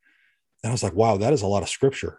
[0.63, 2.19] And I was like, wow, that is a lot of scripture.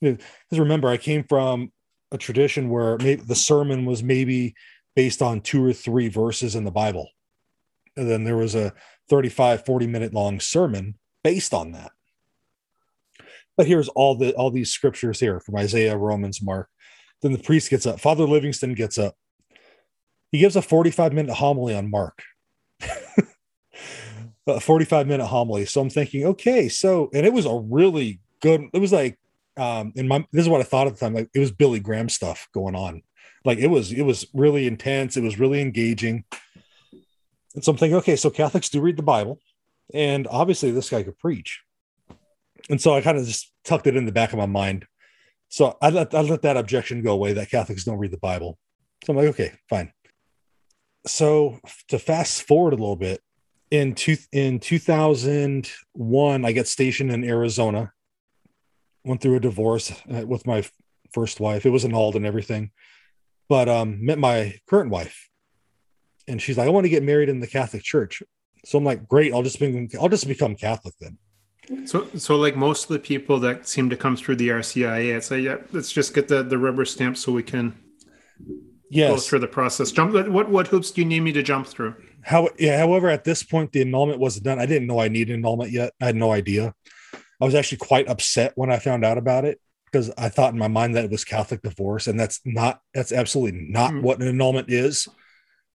[0.00, 1.72] Because remember, I came from
[2.12, 4.54] a tradition where maybe the sermon was maybe
[4.94, 7.08] based on two or three verses in the Bible.
[7.96, 8.72] And then there was a
[9.08, 11.92] 35, 40 minute long sermon based on that.
[13.56, 16.68] But here's all the all these scriptures here from Isaiah, Romans, Mark.
[17.22, 18.00] Then the priest gets up.
[18.00, 19.14] Father Livingston gets up.
[20.32, 22.22] He gives a 45 minute homily on Mark.
[24.46, 25.64] a 45 minute homily.
[25.64, 29.18] So I'm thinking, okay, so and it was a really good, it was like
[29.56, 31.80] um in my this is what I thought at the time, like it was Billy
[31.80, 33.02] Graham stuff going on.
[33.44, 36.24] Like it was, it was really intense, it was really engaging.
[37.54, 39.38] And so I'm thinking, okay, so Catholics do read the Bible,
[39.92, 41.62] and obviously this guy could preach
[42.70, 44.86] and so I kind of just tucked it in the back of my mind.
[45.48, 48.58] So I let I let that objection go away that Catholics don't read the Bible.
[49.04, 49.92] So I'm like, okay, fine.
[51.06, 53.20] so to fast forward a little bit,
[53.70, 57.92] in two in 2001, I got stationed in Arizona.
[59.04, 60.64] Went through a divorce uh, with my
[61.12, 61.66] first wife.
[61.66, 62.70] It was annulled and everything,
[63.48, 65.28] but um, met my current wife,
[66.26, 68.22] and she's like, "I want to get married in the Catholic Church."
[68.64, 71.18] So I'm like, "Great, I'll just be, I'll just become Catholic then."
[71.86, 75.30] So, so like most of the people that seem to come through the RCIA, it's
[75.30, 77.74] like, yeah, let's just get the, the rubber stamp so we can
[78.90, 79.10] yes.
[79.10, 79.92] go through the process.
[79.92, 80.14] Jump.
[80.28, 81.94] What what hoops do you need me to jump through?
[82.22, 82.48] How?
[82.58, 82.78] Yeah.
[82.78, 84.58] However, at this point, the annulment wasn't done.
[84.58, 85.92] I didn't know I needed annulment yet.
[86.00, 86.74] I had no idea.
[87.40, 90.58] I was actually quite upset when I found out about it because I thought in
[90.58, 92.80] my mind that it was Catholic divorce, and that's not.
[92.94, 94.02] That's absolutely not mm.
[94.02, 95.08] what an annulment is.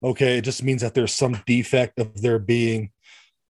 [0.04, 2.91] Okay, it just means that there's some defect of there being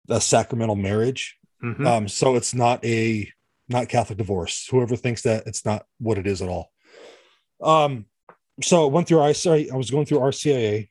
[0.10, 1.37] a sacramental marriage.
[1.63, 1.88] Mm-hmm.
[1.88, 3.32] Um, so it's not a
[3.70, 4.67] not Catholic divorce.
[4.70, 6.72] Whoever thinks that it's not what it is at all.
[7.62, 8.06] Um,
[8.62, 9.72] so went through RCIA.
[9.72, 10.89] I was going through RCIA.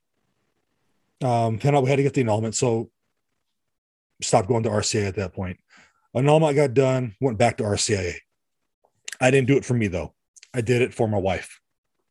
[1.22, 2.90] Um, found out we had to get the annulment, so
[4.20, 5.58] stopped going to RCIA at that point.
[6.14, 7.14] Annulment got done.
[7.20, 8.14] Went back to RCIA.
[9.20, 10.14] I didn't do it for me though.
[10.54, 11.60] I did it for my wife.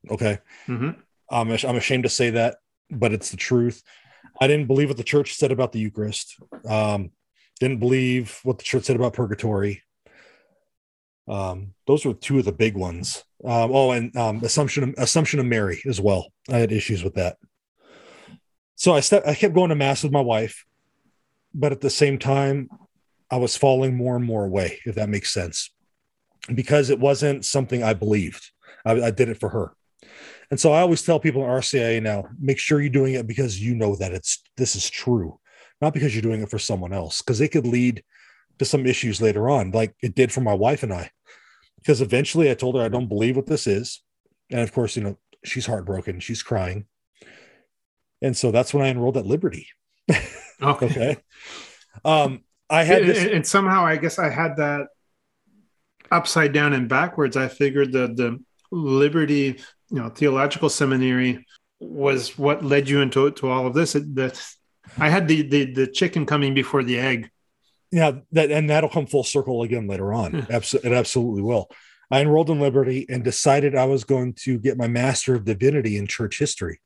[0.10, 0.40] Okay.
[0.68, 0.90] Mm-hmm.
[1.30, 2.58] Um, I'm ashamed to say that,
[2.92, 3.82] but it's the truth.
[4.40, 6.36] I didn't believe what the church said about the Eucharist.
[6.68, 7.12] Um,
[7.60, 9.84] didn't believe what the church said about purgatory.
[11.28, 13.24] Um, those were two of the big ones.
[13.44, 16.32] Um, oh, and um, Assumption of, Assumption of Mary as well.
[16.50, 17.38] I had issues with that.
[18.76, 20.66] So I I kept going to mass with my wife,
[21.54, 22.70] but at the same time,
[23.32, 24.80] I was falling more and more away.
[24.86, 25.72] If that makes sense,
[26.54, 28.52] because it wasn't something I believed.
[28.86, 29.74] I, I did it for her,
[30.52, 33.60] and so I always tell people in RCIA now: make sure you're doing it because
[33.60, 35.40] you know that it's this is true,
[35.82, 38.04] not because you're doing it for someone else, because it could lead
[38.60, 41.12] to some issues later on, like it did for my wife and I
[41.86, 44.02] because eventually I told her I don't believe what this is.
[44.50, 46.88] And of course, you know, she's heartbroken, she's crying.
[48.24, 49.68] And so that's when I enrolled at Liberty.
[50.62, 50.86] Okay.
[50.86, 51.18] okay.
[52.06, 54.88] Um, I had this, and, and somehow I guess I had that
[56.10, 57.36] upside down and backwards.
[57.36, 59.60] I figured that the Liberty,
[59.92, 61.46] you know, theological seminary
[61.82, 63.92] was what led you into to all of this.
[63.92, 64.42] That
[64.98, 67.30] I had the, the the chicken coming before the egg.
[67.92, 70.32] Yeah that and that'll come full circle again later on.
[70.34, 70.52] Hmm.
[70.52, 71.70] it absolutely will.
[72.12, 75.98] I enrolled in liberty and decided i was going to get my master of divinity
[75.98, 76.80] in church history.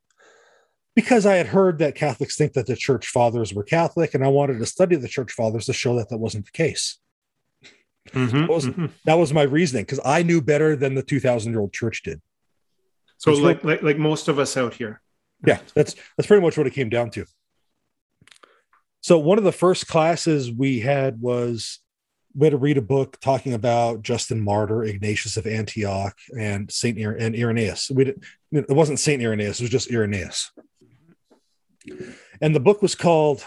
[0.95, 4.27] Because i had heard that catholics think that the church fathers were catholic and i
[4.27, 6.99] wanted to study the church fathers to show that that wasn't the case.
[8.11, 8.85] Mm-hmm, that, was, mm-hmm.
[9.05, 12.21] that was my reasoning because i knew better than the 2000 year old church did.
[13.17, 15.01] So like, like like most of us out here.
[15.45, 17.25] Yeah that's that's pretty much what it came down to
[19.01, 21.79] so one of the first classes we had was
[22.35, 26.97] we had to read a book talking about Justin Martyr, Ignatius of Antioch, and Saint
[26.97, 27.89] and Irenaeus.
[27.89, 30.51] We did, it wasn't Saint Irenaeus; it was just Irenaeus.
[32.41, 33.43] And the book was called,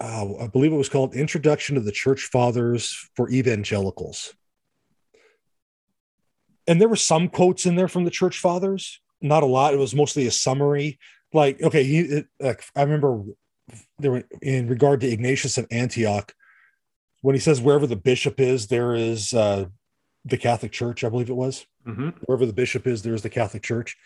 [0.00, 4.34] uh, I believe it was called "Introduction to the Church Fathers for Evangelicals."
[6.66, 9.74] And there were some quotes in there from the Church Fathers, not a lot.
[9.74, 10.98] It was mostly a summary.
[11.32, 13.22] Like, okay, he, it, like I remember
[13.98, 16.32] there in regard to Ignatius of Antioch,
[17.22, 19.66] when he says wherever the bishop is, there is uh,
[20.24, 21.04] the Catholic Church.
[21.04, 22.10] I believe it was mm-hmm.
[22.24, 23.96] wherever the bishop is, there is the Catholic Church.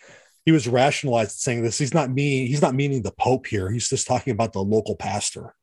[0.45, 1.77] He was rationalized saying this.
[1.77, 2.47] He's not mean.
[2.47, 3.71] He's not meaning the Pope here.
[3.71, 5.55] He's just talking about the local pastor.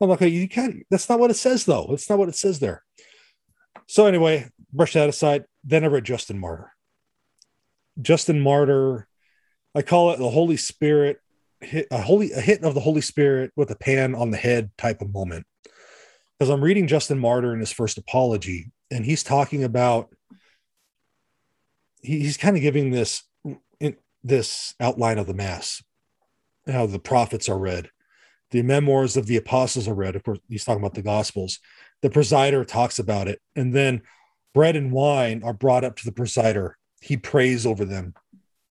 [0.00, 0.84] I'm like, you can't.
[0.90, 1.86] That's not what it says, though.
[1.90, 2.82] It's not what it says there.
[3.86, 5.44] So anyway, brush that aside.
[5.64, 6.72] Then I read Justin Martyr.
[8.00, 9.06] Justin Martyr,
[9.74, 11.18] I call it the Holy Spirit
[11.66, 14.70] hit a holy a hit of the Holy Spirit with a pan on the head
[14.78, 15.46] type of moment.
[16.38, 20.14] Because I'm reading Justin Martyr in his first apology, and he's talking about
[22.00, 23.22] he, he's kind of giving this
[23.80, 25.82] in, this outline of the mass,
[26.66, 27.90] how the prophets are read,
[28.50, 30.16] the memoirs of the apostles are read.
[30.16, 31.58] Of course, he's talking about the gospels.
[32.02, 34.02] The presider talks about it, and then
[34.54, 36.72] bread and wine are brought up to the presider.
[37.00, 38.14] He prays over them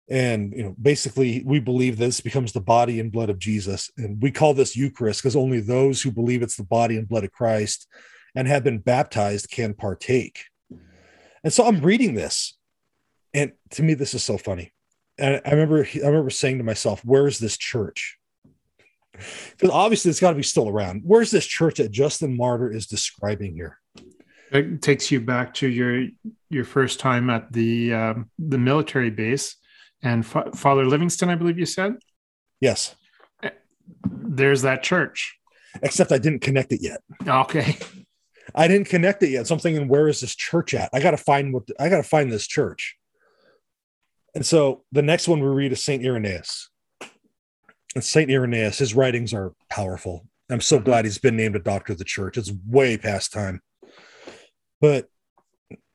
[0.10, 3.91] and you know basically we believe this becomes the body and blood of jesus.
[3.98, 7.24] And we call this eucharist because only those who believe it's the body and blood
[7.24, 7.88] of christ
[8.36, 10.46] and have been baptized can partake.
[11.43, 12.58] And so i'm reading this
[13.34, 14.74] and to me this is so funny.
[15.17, 18.17] And i remember i remember saying to myself where's this church?
[19.52, 21.02] Because obviously it's got to be still around.
[21.04, 23.80] Where's this church that justin martyr is describing here?
[24.52, 26.08] It takes you back to your
[26.50, 29.58] your first time at the um, the military base
[30.01, 31.95] and Fa- Father Livingston, I believe you said.
[32.60, 32.95] Yes.
[33.43, 33.49] Eh,
[34.05, 35.38] there's that church.
[35.81, 37.01] Except I didn't connect it yet.
[37.27, 37.77] Okay.
[38.55, 39.47] I didn't connect it yet.
[39.47, 40.89] So I'm thinking, where is this church at?
[40.93, 42.95] I got to find what I got to find this church.
[44.33, 46.69] And so the next one we read is Saint Irenaeus.
[47.95, 48.77] And Saint Irenaeus.
[48.77, 50.27] His writings are powerful.
[50.49, 52.38] I'm so glad he's been named a doctor of the church.
[52.38, 53.62] It's way past time.
[54.79, 55.07] But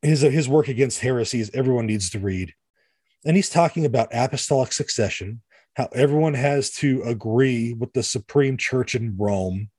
[0.02, 2.52] his his work against heresies, everyone needs to read.
[3.24, 5.42] And he's talking about apostolic succession,
[5.74, 9.70] how everyone has to agree with the supreme church in Rome.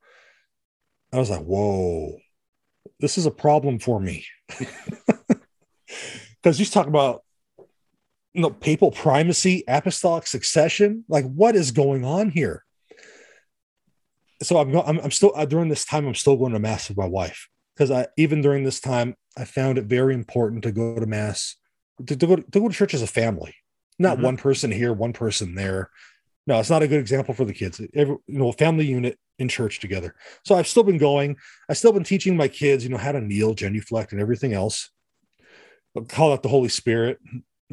[1.12, 2.18] I was like, whoa,
[3.00, 4.26] this is a problem for me.
[6.42, 7.24] Because he's talking about
[8.34, 11.06] you know, papal primacy, apostolic succession.
[11.08, 12.66] Like, what is going on here?
[14.42, 16.08] So I'm, I'm, I'm still uh, during this time.
[16.08, 19.46] I'm still going to mass with my wife because I even during this time I
[19.46, 21.56] found it very important to go to mass,
[22.06, 23.56] to, to go to, to go to church as a family,
[24.00, 24.26] not mm-hmm.
[24.26, 25.90] one person here, one person there.
[26.46, 27.80] No, it's not a good example for the kids.
[27.94, 30.14] Every, you know, family unit in church together.
[30.44, 31.38] So I've still been going.
[31.70, 34.90] I've still been teaching my kids, you know, how to kneel, genuflect, and everything else.
[35.96, 37.20] I'll call that the Holy Spirit.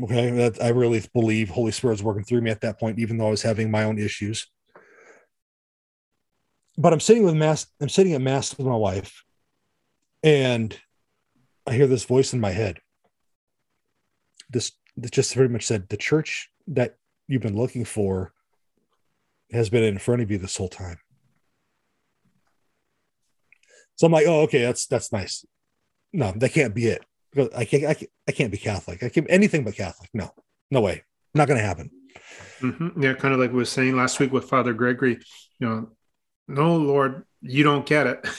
[0.00, 3.18] Okay, that I really believe Holy Spirit was working through me at that point, even
[3.18, 4.46] though I was having my own issues.
[6.78, 7.66] But I'm sitting with mass.
[7.80, 9.24] I'm sitting at mass with my wife,
[10.22, 10.78] and
[11.66, 12.78] I hear this voice in my head.
[14.50, 14.72] This,
[15.10, 16.96] just pretty much said, "The church that
[17.28, 18.32] you've been looking for
[19.52, 20.98] has been in front of you this whole time."
[23.96, 25.44] So I'm like, "Oh, okay, that's that's nice."
[26.12, 27.04] No, that can't be it.
[27.56, 29.02] I can't, I can't, I can't be Catholic.
[29.02, 30.10] I can't anything but Catholic.
[30.12, 30.30] No,
[30.70, 31.04] no way.
[31.34, 31.90] Not going to happen.
[32.60, 33.02] Mm-hmm.
[33.02, 35.20] Yeah, kind of like we were saying last week with Father Gregory.
[35.58, 35.90] You know,
[36.48, 38.26] no, Lord, you don't get it.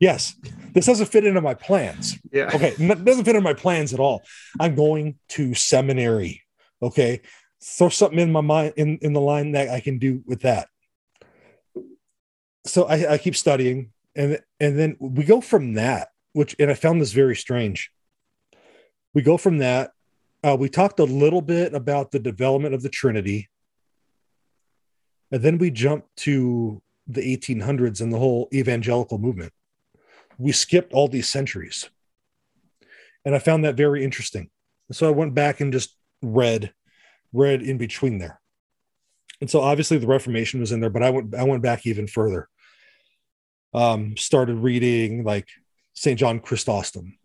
[0.00, 0.36] Yes,
[0.74, 2.18] this doesn't fit into my plans.
[2.32, 2.50] Yeah.
[2.54, 4.22] Okay, it doesn't fit into my plans at all.
[4.60, 6.42] I'm going to seminary.
[6.80, 7.22] Okay,
[7.62, 10.68] throw something in my mind in in the line that I can do with that.
[12.64, 16.08] So I, I keep studying, and and then we go from that.
[16.32, 17.90] Which and I found this very strange
[19.14, 19.92] we go from that.
[20.44, 23.48] Uh, we talked a little bit about the development of the Trinity.
[25.32, 29.52] And then we jump to the 1800s and the whole evangelical movement.
[30.38, 31.90] We skipped all these centuries.
[33.24, 34.50] And I found that very interesting.
[34.92, 36.72] So I went back and just read,
[37.32, 38.40] read in between there.
[39.40, 42.06] And so obviously the Reformation was in there, but I went I went back even
[42.06, 42.48] further.
[43.74, 45.46] Um, started reading like
[45.94, 46.18] St.
[46.18, 47.18] John Chrysostom,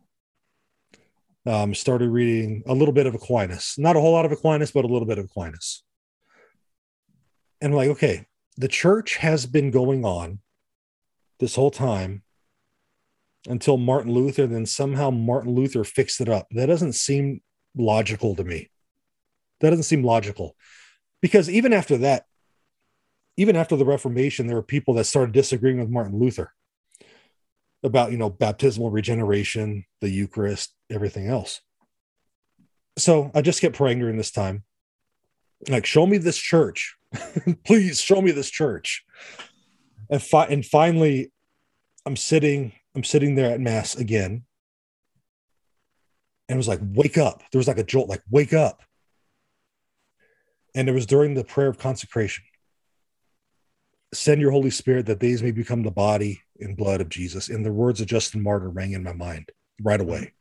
[1.46, 4.86] um, started reading a little bit of Aquinas, not a whole lot of Aquinas, but
[4.86, 5.84] a little bit of Aquinas.
[7.62, 10.40] And I'm like, okay, the church has been going on
[11.40, 12.24] this whole time
[13.48, 16.48] until Martin Luther, then somehow Martin Luther fixed it up.
[16.52, 17.42] That doesn't seem
[17.76, 18.70] logical to me.
[19.60, 20.56] That doesn't seem logical.
[21.22, 22.26] Because even after that,
[23.38, 26.54] even after the Reformation, there were people that started disagreeing with Martin Luther
[27.84, 31.62] about you know baptismal regeneration the eucharist everything else.
[32.98, 34.64] So i just kept praying during this time.
[35.68, 36.96] Like show me this church.
[37.66, 39.04] Please show me this church.
[40.10, 41.32] And, fi- and finally
[42.06, 44.44] i'm sitting i'm sitting there at mass again
[46.50, 48.82] and it was like wake up there was like a jolt like wake up
[50.76, 52.44] and it was during the prayer of consecration
[54.14, 57.50] send your holy spirit that these may become the body and blood of Jesus.
[57.50, 59.50] And the words of Justin Martyr rang in my mind
[59.82, 60.34] right away.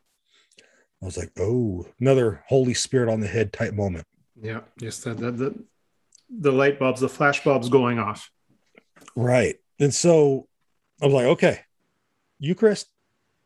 [1.03, 4.07] I was like, oh, another Holy Spirit on the head type moment.
[4.41, 5.55] Yeah, just the, the,
[6.31, 8.31] the light bulbs, the flash bulbs going off.
[9.17, 9.57] Right.
[9.81, 10.49] And so
[11.01, 11.61] I was like, okay,
[12.42, 12.88] Eucharist,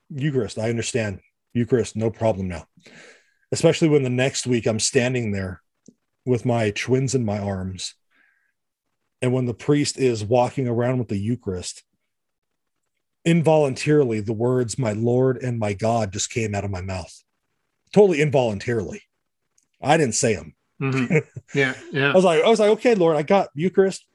[0.09, 1.21] Eucharist, I understand.
[1.53, 2.67] Eucharist, no problem now.
[3.53, 5.61] Especially when the next week I'm standing there
[6.25, 7.95] with my twins in my arms.
[9.21, 11.83] And when the priest is walking around with the Eucharist,
[13.25, 17.23] involuntarily the words my lord and my god just came out of my mouth.
[17.93, 19.03] Totally involuntarily.
[19.83, 21.19] I didn't say them mm-hmm.
[21.59, 22.13] yeah yeah.
[22.13, 24.07] I was like i was like okay lord i got eucharist.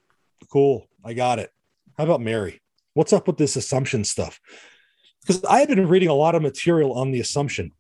[0.52, 0.88] Cool.
[1.06, 1.52] I got it.
[1.98, 2.62] How about mary?
[2.94, 4.40] What's up with this assumption stuff
[5.22, 7.72] because i had been reading a lot of material on the assumption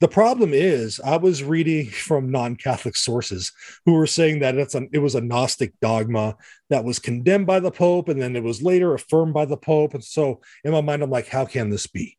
[0.00, 3.52] the problem is, I was reading from non-Catholic sources
[3.84, 6.36] who were saying that it's an, it was a Gnostic dogma
[6.70, 9.94] that was condemned by the Pope, and then it was later affirmed by the Pope.
[9.94, 12.16] And so, in my mind, I'm like, how can this be?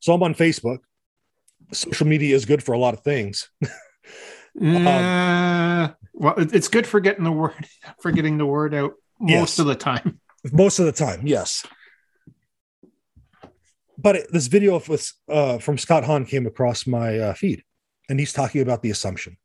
[0.00, 0.78] So I'm on Facebook.
[1.72, 3.50] Social media is good for a lot of things.
[4.60, 7.52] Um, well, it's good for getting the word
[8.00, 9.58] for getting the word out most yes.
[9.60, 10.20] of the time.
[10.50, 11.64] Most of the time, yes
[13.98, 14.80] but it, this video
[15.28, 17.62] uh, from Scott Hahn came across my uh, feed,
[18.08, 19.36] and he's talking about the assumption,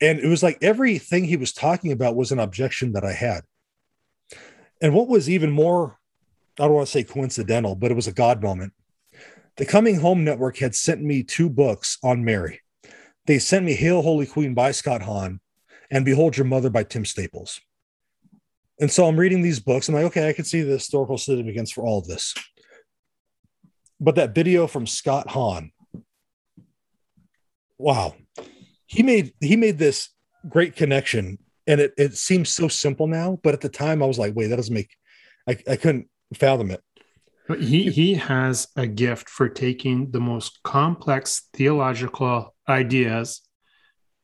[0.00, 3.42] and it was like everything he was talking about was an objection that I had,
[4.80, 5.98] and what was even more,
[6.60, 8.72] I don't want to say coincidental, but it was a God moment.
[9.56, 12.60] The Coming Home Network had sent me two books on Mary.
[13.26, 15.40] They sent me Hail Holy Queen by Scott Hahn
[15.90, 17.60] and Behold Your Mother by Tim Staples.
[18.80, 19.88] And so I'm reading these books.
[19.88, 22.34] I'm like, okay, I can see the historical significance for all of this.
[24.00, 25.70] But that video from Scott Hahn,
[27.78, 28.14] wow,
[28.86, 30.10] he made he made this
[30.48, 33.38] great connection, and it it seems so simple now.
[33.42, 34.90] But at the time, I was like, wait, that doesn't make.
[35.48, 36.82] I, I couldn't fathom it.
[37.46, 43.42] But He he has a gift for taking the most complex theological ideas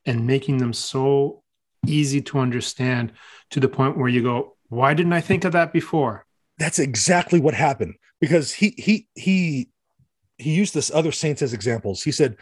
[0.05, 1.43] and making them so
[1.87, 3.13] easy to understand
[3.51, 6.25] to the point where you go, why didn't I think of that before?
[6.57, 9.69] That's exactly what happened because he he he
[10.37, 12.03] he used this other saints as examples.
[12.03, 12.37] He said,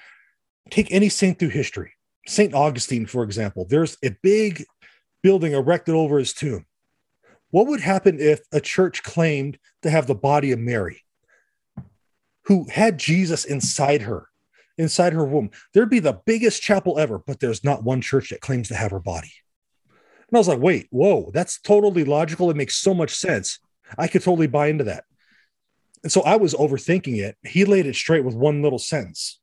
[0.69, 1.93] take any saint through history.
[2.27, 4.63] Saint Augustine, for example, there's a big
[5.23, 6.65] building erected over his tomb.
[7.49, 11.01] What would happen if a church claimed to have the body of Mary,
[12.43, 14.27] who had Jesus inside her,
[14.77, 15.49] inside her womb?
[15.73, 18.91] There'd be the biggest chapel ever, but there's not one church that claims to have
[18.91, 19.33] her body.
[19.87, 22.51] And I was like, wait, whoa, that's totally logical.
[22.51, 23.59] It makes so much sense.
[23.97, 25.05] I could totally buy into that.
[26.03, 27.37] And so I was overthinking it.
[27.43, 29.39] He laid it straight with one little sentence.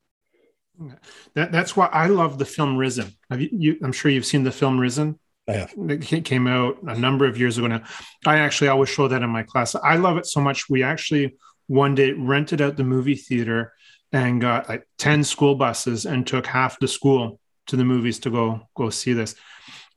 [1.34, 3.12] That, that's why I love the film Risen.
[3.30, 5.18] You, you, I'm sure you've seen the film Risen.
[5.48, 5.74] I have.
[5.76, 7.84] It came out a number of years ago now.
[8.26, 9.74] I actually always show that in my class.
[9.74, 10.68] I love it so much.
[10.68, 11.36] We actually
[11.68, 13.72] one day rented out the movie theater
[14.12, 18.30] and got like 10 school buses and took half the school to the movies to
[18.30, 19.34] go go see this.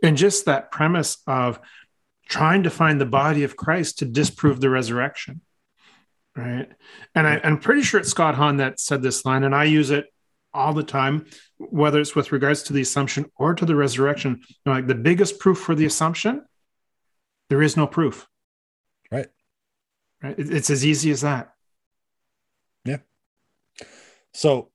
[0.03, 1.59] And just that premise of
[2.27, 5.41] trying to find the body of Christ to disprove the resurrection.
[6.39, 6.69] Right.
[7.15, 9.89] And I, I'm pretty sure it's Scott Hahn that said this line, and I use
[9.89, 10.05] it
[10.53, 11.25] all the time,
[11.57, 14.39] whether it's with regards to the assumption or to the resurrection.
[14.47, 16.45] You know, like the biggest proof for the assumption,
[17.49, 18.25] there is no proof.
[19.11, 19.27] Right.
[20.23, 20.35] Right.
[20.37, 21.51] It's as easy as that.
[22.85, 22.99] Yeah.
[24.33, 24.69] So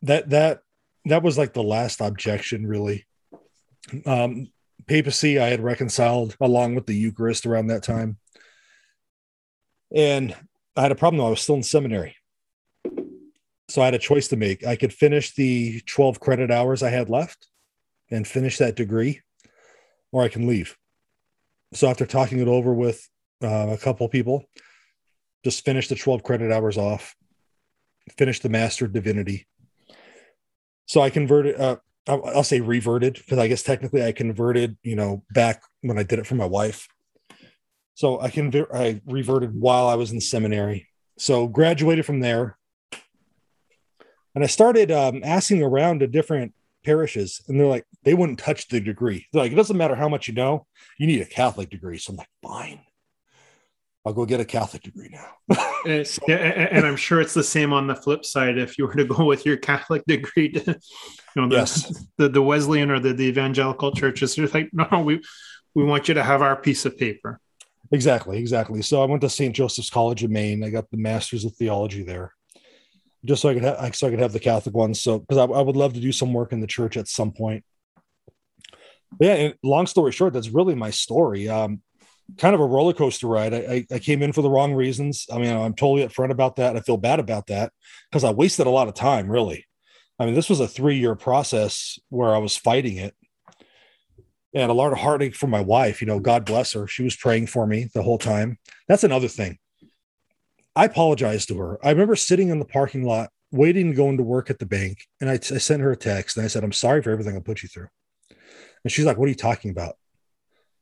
[0.00, 0.60] that that
[1.04, 3.06] that was like the last objection, really.
[4.06, 4.50] Um,
[4.86, 8.16] papacy I had reconciled along with the Eucharist around that time.
[9.94, 10.34] And
[10.76, 11.26] I had a problem though.
[11.26, 12.16] I was still in seminary.
[13.68, 14.66] So I had a choice to make.
[14.66, 17.48] I could finish the 12 credit hours I had left
[18.10, 19.22] and finish that degree,
[20.10, 20.76] or I can leave.
[21.72, 23.08] So after talking it over with
[23.42, 24.44] uh, a couple people,
[25.44, 27.16] just finish the 12 credit hours off,
[28.18, 29.46] finish the Master of Divinity.
[30.86, 35.22] So I converted, uh, I'll say reverted because I guess technically I converted, you know,
[35.30, 36.88] back when I did it for my wife.
[37.94, 40.88] So I can I reverted while I was in seminary.
[41.18, 42.56] So graduated from there,
[44.34, 48.68] and I started um, asking around to different parishes, and they're like, they wouldn't touch
[48.68, 49.26] the degree.
[49.32, 50.66] They're like, it doesn't matter how much you know,
[50.98, 51.98] you need a Catholic degree.
[51.98, 52.80] So I'm like, fine.
[54.04, 55.56] I'll go get a Catholic degree now.
[55.86, 58.58] and, and, I'm sure it's the same on the flip side.
[58.58, 62.04] If you were to go with your Catholic degree to, you know, the, yes.
[62.18, 65.22] the, the Wesleyan or the, the evangelical churches, they're like, no, we,
[65.74, 67.38] we want you to have our piece of paper.
[67.92, 68.82] Exactly, exactly.
[68.82, 69.54] So I went to St.
[69.54, 70.64] Joseph's College in Maine.
[70.64, 72.32] I got the Master's of Theology there
[73.24, 75.00] just so I could have so I could have the Catholic ones.
[75.00, 77.32] So because I, I, would love to do some work in the church at some
[77.32, 77.64] point.
[79.18, 81.48] But yeah, and long story short, that's really my story.
[81.48, 81.82] Um,
[82.38, 83.52] kind of a roller coaster ride.
[83.52, 85.26] I, I, I came in for the wrong reasons.
[85.30, 86.76] I mean, I'm totally upfront about that.
[86.76, 87.72] I feel bad about that
[88.10, 89.28] because I wasted a lot of time.
[89.28, 89.66] Really,
[90.18, 93.14] I mean, this was a three year process where I was fighting it.
[94.54, 96.86] And a lot of heartache for my wife, you know, God bless her.
[96.86, 98.58] She was praying for me the whole time.
[98.86, 99.58] That's another thing
[100.74, 101.84] I apologized to her.
[101.84, 105.06] I remember sitting in the parking lot waiting to go into work at the bank.
[105.20, 107.40] And I, I sent her a text and I said, I'm sorry for everything I
[107.40, 107.88] put you through.
[108.84, 109.96] And she's like, What are you talking about?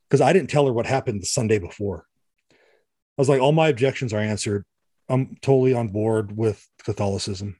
[0.09, 2.05] Because I didn't tell her what happened the Sunday before.
[2.51, 2.55] I
[3.17, 4.65] was like, All my objections are answered.
[5.09, 7.57] I'm totally on board with Catholicism.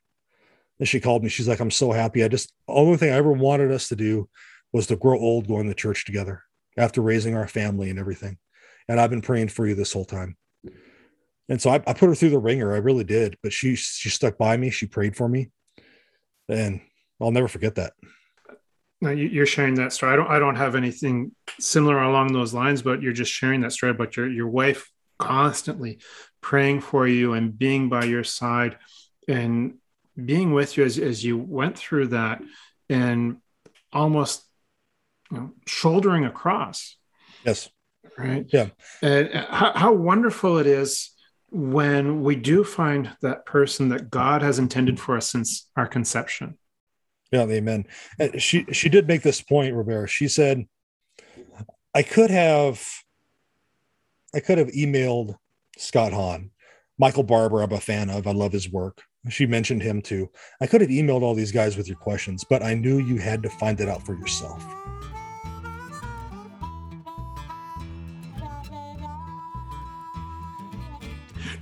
[0.79, 1.29] And she called me.
[1.29, 2.23] She's like, I'm so happy.
[2.23, 4.29] I just, only thing I ever wanted us to do
[4.73, 6.43] was to grow old going to church together
[6.77, 8.37] after raising our family and everything.
[8.87, 10.37] And I've been praying for you this whole time.
[11.49, 12.73] And so I, I put her through the ringer.
[12.73, 13.37] I really did.
[13.43, 14.69] But she she stuck by me.
[14.69, 15.51] She prayed for me,
[16.47, 16.81] and
[17.19, 17.93] I'll never forget that.
[19.01, 20.13] Now you're sharing that story.
[20.13, 23.73] I don't I don't have anything similar along those lines, but you're just sharing that
[23.73, 25.99] story about your your wife constantly
[26.41, 28.77] praying for you and being by your side
[29.27, 29.75] and
[30.23, 32.41] being with you as, as you went through that
[32.89, 33.37] and
[33.93, 34.43] almost
[35.31, 36.97] you know, shouldering across.
[37.45, 37.69] Yes.
[38.17, 38.45] Right.
[38.51, 38.69] Yeah.
[39.01, 41.11] And uh, how, how wonderful it is
[41.49, 46.57] when we do find that person that God has intended for us since our conception.
[47.31, 47.85] Yeah, amen.
[48.19, 50.07] Uh, she she did make this point, Roberta.
[50.07, 50.65] She said,
[51.93, 52.85] "I could have,
[54.35, 55.37] I could have emailed
[55.77, 56.51] Scott Hahn,
[56.97, 57.61] Michael Barber.
[57.61, 58.27] I'm a fan of.
[58.27, 59.01] I love his work.
[59.29, 60.29] She mentioned him too.
[60.59, 63.43] I could have emailed all these guys with your questions, but I knew you had
[63.43, 64.61] to find it out for yourself."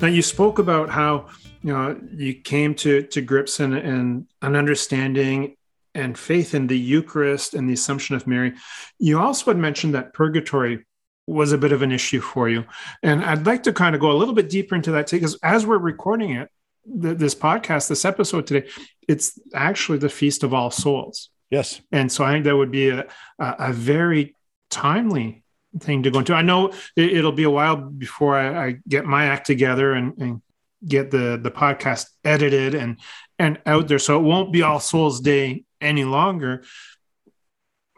[0.02, 1.28] Now you spoke about how
[1.62, 5.56] you know you came to to grips and, and an understanding
[5.93, 8.54] and faith in the Eucharist and the Assumption of Mary.
[8.97, 10.86] You also had mentioned that purgatory
[11.28, 12.64] was a bit of an issue for you,
[13.04, 15.38] and I'd like to kind of go a little bit deeper into that too, because
[15.43, 16.50] as we're recording it,
[16.86, 18.68] this podcast, this episode today,
[19.08, 21.30] it's actually the Feast of All Souls.
[21.50, 24.36] Yes, and so I think that would be a a, a very
[24.70, 25.43] timely
[25.80, 26.34] thing to go into.
[26.34, 30.17] I know it, will be a while before I, I, get my act together and,
[30.17, 30.41] and
[30.86, 32.99] get the the podcast edited and
[33.38, 36.63] and out there, so it won't be All Souls Day any longer.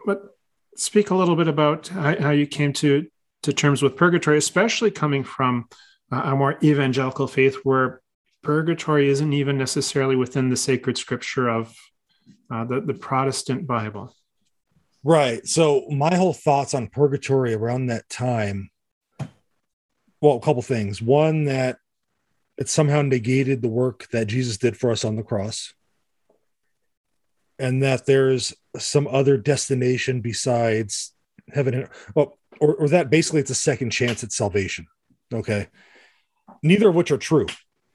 [0.06, 0.22] But
[0.76, 3.08] speak a little bit about how, how you came to
[3.44, 5.68] to terms with purgatory, especially coming from
[6.12, 8.02] a more evangelical faith where
[8.44, 11.76] purgatory isn't even necessarily within the sacred scripture of
[12.52, 14.14] uh, the, the Protestant Bible.
[15.04, 15.46] Right.
[15.48, 18.70] So my whole thoughts on purgatory around that time,
[20.22, 21.02] well, a couple things.
[21.02, 21.78] One that
[22.58, 25.74] it somehow negated the work that Jesus did for us on the cross.
[27.58, 31.14] And that there's some other destination besides
[31.54, 34.88] heaven and well, or, or that basically it's a second chance at salvation.
[35.34, 35.68] Okay.
[36.62, 37.48] Neither of which are true.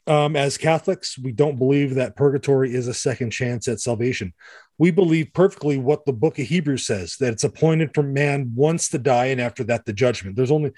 [0.09, 4.35] Um, as Catholics, we don't believe that purgatory is a second chance at salvation.
[4.79, 8.91] We believe perfectly what the book of Hebrews says that it's appointed for man once
[8.91, 10.37] to die, and after that, the judgment.
[10.37, 10.73] There's only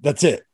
[0.00, 0.44] that's it.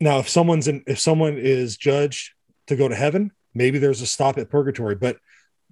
[0.00, 2.32] Now, if someone's in, if someone is judged
[2.66, 5.18] to go to heaven, maybe there's a stop at purgatory, but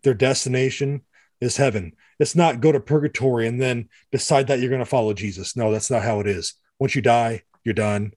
[0.03, 1.03] their destination
[1.41, 1.93] is heaven.
[2.19, 5.57] It's not go to purgatory and then decide that you're going to follow Jesus.
[5.57, 6.55] No, that's not how it is.
[6.79, 8.13] Once you die, you're done.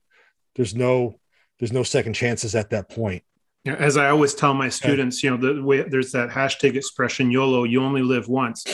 [0.54, 1.18] There's no
[1.58, 3.22] there's no second chances at that point.
[3.66, 7.64] As I always tell my students, you know, the way there's that hashtag expression YOLO,
[7.64, 8.64] you only live once.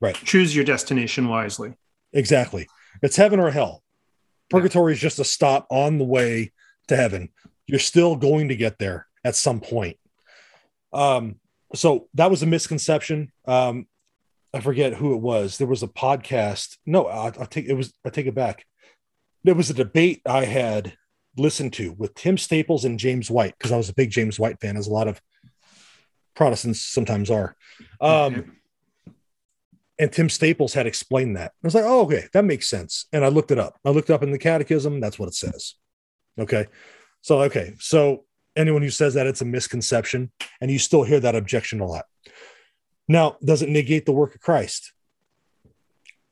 [0.00, 0.14] Right.
[0.14, 1.74] Choose your destination wisely.
[2.12, 2.66] Exactly.
[3.02, 3.82] It's heaven or hell.
[4.48, 4.96] Purgatory yeah.
[4.96, 6.52] is just a stop on the way
[6.88, 7.28] to heaven.
[7.66, 9.96] You're still going to get there at some point.
[10.92, 11.36] Um,
[11.74, 13.30] so that was a misconception.
[13.46, 13.86] Um,
[14.52, 15.58] I forget who it was.
[15.58, 16.78] There was a podcast.
[16.84, 17.92] No, I, will take it was.
[18.04, 18.64] I take it back.
[19.44, 20.96] There was a debate I had
[21.36, 24.60] listened to with Tim Staples and James White because I was a big James White
[24.60, 25.20] fan, as a lot of
[26.34, 27.56] Protestants sometimes are.
[28.00, 28.56] Um,
[29.98, 31.52] and Tim Staples had explained that.
[31.62, 33.06] I was like, oh, okay, that makes sense.
[33.12, 33.78] And I looked it up.
[33.84, 35.00] I looked up in the catechism.
[35.00, 35.74] That's what it says.
[36.38, 36.66] Okay.
[37.20, 37.74] So, okay.
[37.78, 38.24] So,
[38.56, 42.06] anyone who says that it's a misconception, and you still hear that objection a lot.
[43.08, 44.92] Now, does it negate the work of Christ?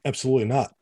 [0.05, 0.73] Absolutely not.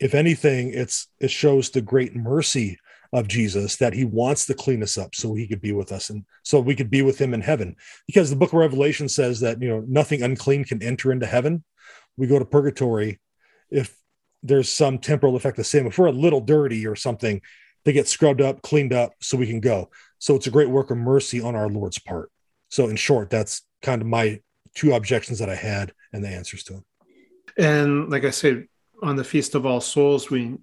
[0.00, 2.78] If anything, it's it shows the great mercy
[3.14, 6.10] of Jesus that he wants to clean us up so he could be with us
[6.10, 7.76] and so we could be with him in heaven.
[8.08, 11.62] Because the book of Revelation says that, you know, nothing unclean can enter into heaven.
[12.16, 13.20] We go to purgatory
[13.70, 13.96] if
[14.42, 15.86] there's some temporal effect the same.
[15.86, 17.40] If we're a little dirty or something,
[17.84, 19.90] they get scrubbed up, cleaned up so we can go.
[20.18, 22.32] So it's a great work of mercy on our Lord's part.
[22.68, 24.40] So in short, that's kind of my
[24.74, 26.84] two objections that I had and the answers to them.
[27.56, 28.66] And like I said,
[29.04, 30.60] on the Feast of All Souls, we you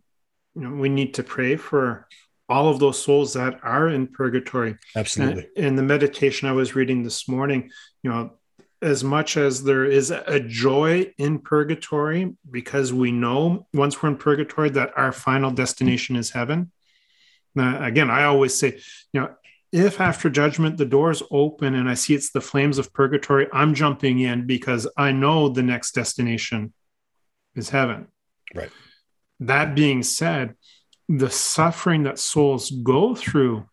[0.56, 2.08] know we need to pray for
[2.52, 4.78] all of those souls that are in purgatory.
[4.95, 5.47] Absolutely.
[5.56, 7.72] And in the meditation I was reading this morning,
[8.04, 8.34] you know,
[8.82, 14.18] as much as there is a joy in purgatory, because we know once we're in
[14.18, 16.72] purgatory that our final destination is heaven.
[17.56, 18.80] Now, again, I always say,
[19.14, 19.30] you know,
[19.72, 23.76] if after judgment the doors open and I see it's the flames of purgatory, I'm
[23.76, 26.74] jumping in because I know the next destination
[27.56, 28.08] is heaven.
[28.54, 28.72] Right.
[29.39, 30.56] That being said,
[31.10, 33.66] the suffering that souls go through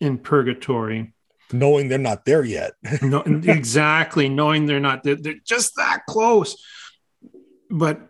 [0.00, 1.12] in purgatory.
[1.52, 2.72] Knowing they're not there yet.
[3.02, 4.28] No, exactly.
[4.28, 6.56] Knowing they're not they're, they're just that close.
[7.68, 8.00] But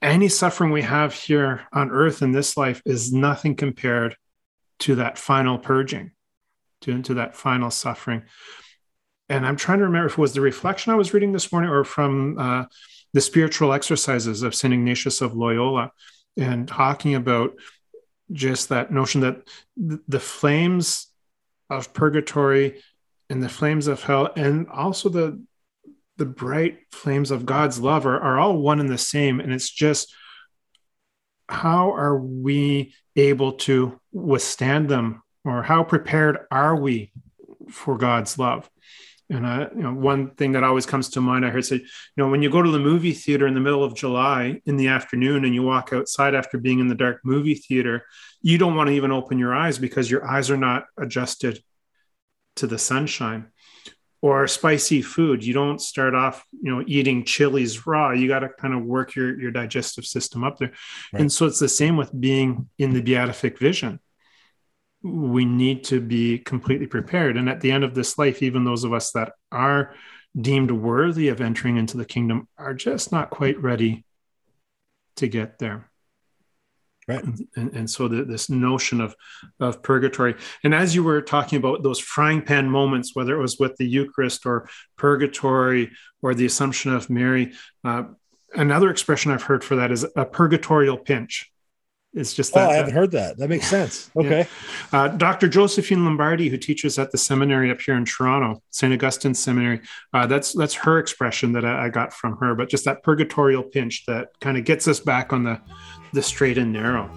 [0.00, 4.16] any suffering we have here on earth in this life is nothing compared
[4.80, 6.12] to that final purging
[6.82, 8.22] to, to that final suffering.
[9.28, 11.70] And i'm trying to remember if it was the reflection i was reading this morning
[11.70, 12.64] or from uh,
[13.12, 15.92] the spiritual exercises of st ignatius of loyola
[16.38, 17.52] and talking about
[18.32, 21.08] just that notion that the flames
[21.70, 22.82] of purgatory
[23.30, 25.42] and the flames of hell and also the
[26.16, 29.40] the bright flames of god's love are, are all one and the same.
[29.40, 30.12] And it's just
[31.48, 37.12] how are we able to withstand them or how prepared are we
[37.70, 38.68] for god's love
[39.30, 41.84] and uh, you know, one thing that always comes to mind, I heard say, you
[42.16, 44.88] know, when you go to the movie theater in the middle of July in the
[44.88, 48.06] afternoon and you walk outside after being in the dark movie theater,
[48.40, 51.62] you don't want to even open your eyes because your eyes are not adjusted
[52.56, 53.48] to the sunshine.
[54.20, 58.10] Or spicy food, you don't start off, you know, eating chilies raw.
[58.10, 60.72] You got to kind of work your your digestive system up there.
[61.12, 61.20] Right.
[61.20, 64.00] And so it's the same with being in the beatific vision
[65.08, 67.36] we need to be completely prepared.
[67.36, 69.94] And at the end of this life, even those of us that are
[70.38, 74.04] deemed worthy of entering into the kingdom are just not quite ready
[75.16, 75.90] to get there.
[77.08, 77.24] Right.
[77.56, 79.16] And, and so the, this notion of,
[79.58, 80.34] of purgatory.
[80.62, 83.86] And as you were talking about those frying pan moments, whether it was with the
[83.86, 85.90] Eucharist or purgatory
[86.20, 88.04] or the Assumption of Mary, uh,
[88.54, 91.50] another expression I've heard for that is a purgatorial pinch.
[92.18, 92.68] It's just that.
[92.68, 93.38] Oh, I haven't heard that.
[93.38, 94.10] That makes sense.
[94.18, 94.48] Okay.
[94.92, 95.00] Yeah.
[95.00, 95.48] Uh, Dr.
[95.48, 98.92] Josephine Lombardi, who teaches at the seminary up here in Toronto, St.
[98.92, 99.80] Augustine Seminary,
[100.12, 102.56] uh, that's that's her expression that I, I, got from her.
[102.56, 105.60] But just that purgatorial pinch that kind of gets us back on the
[106.12, 107.08] the straight and narrow.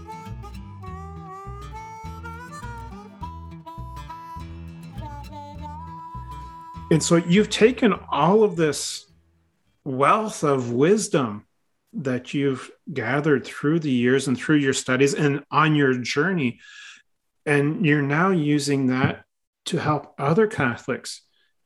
[6.92, 9.06] And so you've taken all of this
[9.84, 11.48] wealth of wisdom
[11.94, 16.60] that you've gathered through the years and through your studies and on your journey.
[17.46, 19.26] And you're now using that
[19.66, 21.22] to help other Catholics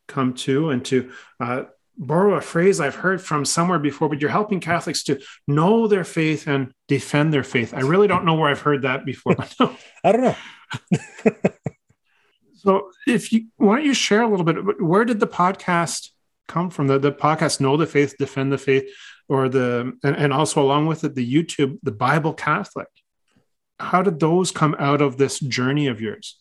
[0.07, 1.63] come to and to uh,
[1.97, 6.03] borrow a phrase I've heard from somewhere before, but you're helping Catholics to know their
[6.03, 7.73] faith and defend their faith.
[7.73, 9.35] I really don't know where I've heard that before.
[10.03, 10.35] I don't know.
[12.55, 14.81] so, if you why don't you share a little bit?
[14.81, 16.09] Where did the podcast
[16.47, 16.87] come from?
[16.87, 18.89] The, the podcast Know the Faith, Defend the Faith
[19.27, 22.87] or the and, and also along with it the youtube the bible catholic.
[23.79, 26.39] How did those come out of this journey of yours?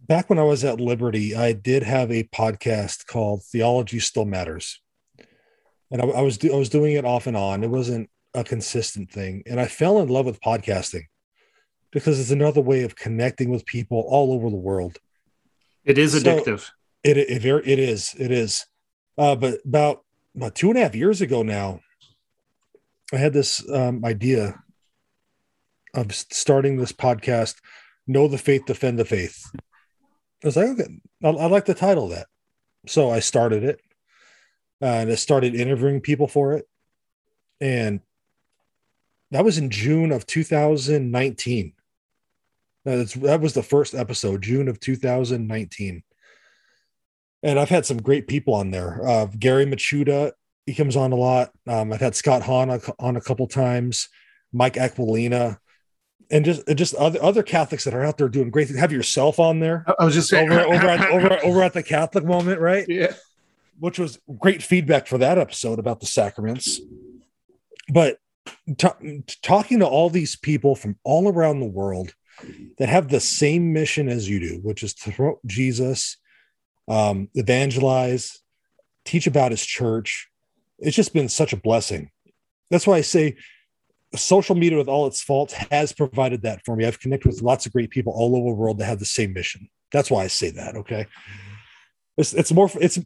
[0.00, 4.80] Back when i was at liberty i did have a podcast called theology still matters.
[5.90, 7.64] And I, I was do, i was doing it off and on.
[7.64, 9.42] It wasn't a consistent thing.
[9.46, 11.04] And i fell in love with podcasting
[11.92, 14.98] because it's another way of connecting with people all over the world.
[15.84, 16.60] It is addictive.
[16.60, 18.66] so it, it, it, it is it is.
[19.18, 20.04] Uh, but about
[20.36, 21.80] about two and a half years ago now
[23.12, 24.62] I had this um, idea
[25.94, 27.56] of starting this podcast,
[28.06, 29.50] Know the Faith, Defend the Faith.
[30.42, 30.88] I was like, okay,
[31.24, 32.26] I, I like the title that.
[32.86, 33.80] So I started it
[34.80, 36.66] and I started interviewing people for it.
[37.60, 38.00] And
[39.30, 41.72] that was in June of 2019.
[42.84, 46.02] That's, that was the first episode, June of 2019.
[47.42, 49.06] And I've had some great people on there.
[49.06, 50.32] Uh, Gary Michuta
[50.70, 51.50] he comes on a lot.
[51.66, 54.08] Um, I've had Scott Hahn on a couple times,
[54.52, 55.58] Mike Aquilina,
[56.30, 58.78] and just just other other Catholics that are out there doing great things.
[58.78, 59.84] Have yourself on there.
[59.98, 62.84] I was just saying over over at, over, over at the Catholic moment, right?
[62.88, 63.14] Yeah.
[63.80, 66.80] Which was great feedback for that episode about the sacraments.
[67.92, 68.18] But
[68.78, 72.14] t- talking to all these people from all around the world
[72.78, 76.16] that have the same mission as you do, which is to promote Jesus,
[76.86, 78.40] um, evangelize,
[79.04, 80.29] teach about his church,
[80.80, 82.10] it's just been such a blessing.
[82.70, 83.36] That's why I say
[84.16, 86.84] social media, with all its faults, has provided that for me.
[86.84, 89.32] I've connected with lots of great people all over the world that have the same
[89.32, 89.68] mission.
[89.92, 90.76] That's why I say that.
[90.76, 91.06] Okay.
[92.16, 92.98] It's, it's more, it's,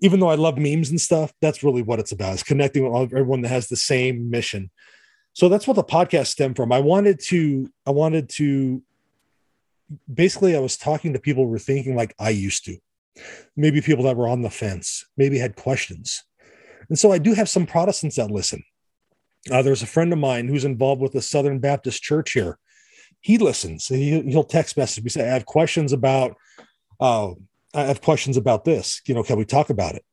[0.00, 3.12] even though I love memes and stuff, that's really what it's about is connecting with
[3.12, 4.70] everyone that has the same mission.
[5.32, 6.72] So that's what the podcast stemmed from.
[6.72, 8.82] I wanted to, I wanted to,
[10.12, 12.76] basically, I was talking to people who were thinking like I used to,
[13.56, 16.22] maybe people that were on the fence, maybe had questions
[16.88, 18.62] and so I do have some Protestants that listen.
[19.50, 22.58] Uh, there's a friend of mine who's involved with the Southern Baptist Church here.
[23.20, 23.88] He listens.
[23.88, 26.36] He, will text message me say, "I have questions about.
[27.00, 27.32] Uh,
[27.74, 29.00] I have questions about this.
[29.06, 30.04] You know, can we talk about it?"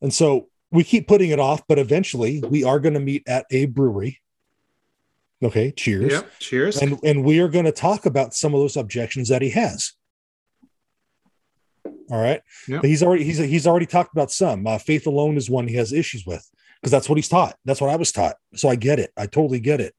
[0.00, 3.46] And so we keep putting it off, but eventually we are going to meet at
[3.50, 4.20] a brewery.
[5.42, 6.12] Okay, cheers.
[6.12, 6.78] Yeah, cheers.
[6.78, 9.92] And and we are going to talk about some of those objections that he has.
[12.10, 12.40] All right.
[12.68, 12.84] Yep.
[12.84, 14.66] He's already he's he's already talked about some.
[14.66, 16.48] Uh, faith alone is one he has issues with
[16.80, 17.56] because that's what he's taught.
[17.64, 18.36] That's what I was taught.
[18.54, 19.10] So I get it.
[19.16, 19.94] I totally get it.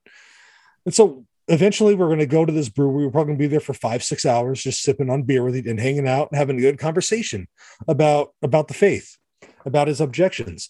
[0.86, 3.06] And so eventually we're going to go to this brewery.
[3.06, 5.56] We're probably going to be there for five, six hours, just sipping on beer with
[5.56, 7.48] him and hanging out and having a good conversation
[7.88, 9.18] about about the faith,
[9.66, 10.70] about his objections.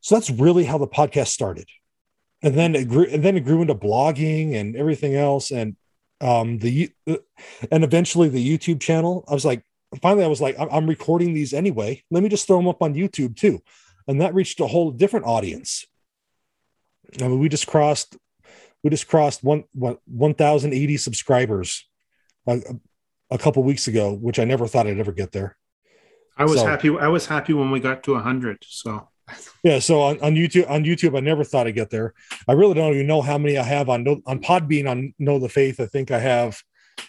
[0.00, 1.68] So that's really how the podcast started.
[2.42, 5.50] And then it grew, and then it grew into blogging and everything else.
[5.50, 5.76] And
[6.20, 6.90] um the
[7.70, 9.24] and eventually the YouTube channel.
[9.28, 9.62] I was like,
[10.02, 12.02] finally, I was like, I'm recording these anyway.
[12.10, 13.60] Let me just throw them up on YouTube too.
[14.06, 15.86] And that reached a whole different audience.
[17.20, 18.16] I mean, we just crossed,
[18.82, 21.86] we just crossed one, 1,080 subscribers
[22.46, 22.60] a,
[23.30, 25.56] a couple weeks ago, which I never thought I'd ever get there.
[26.36, 26.96] I was so, happy.
[26.96, 28.58] I was happy when we got to hundred.
[28.62, 29.08] So
[29.64, 29.80] yeah.
[29.80, 32.14] So on, on YouTube, on YouTube, I never thought I'd get there.
[32.46, 35.48] I really don't even know how many I have on on Podbean on Know the
[35.48, 35.80] Faith.
[35.80, 36.62] I think I have,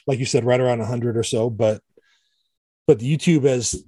[0.08, 1.50] like you said, right around hundred or so.
[1.50, 1.82] But
[2.90, 3.84] but YouTube has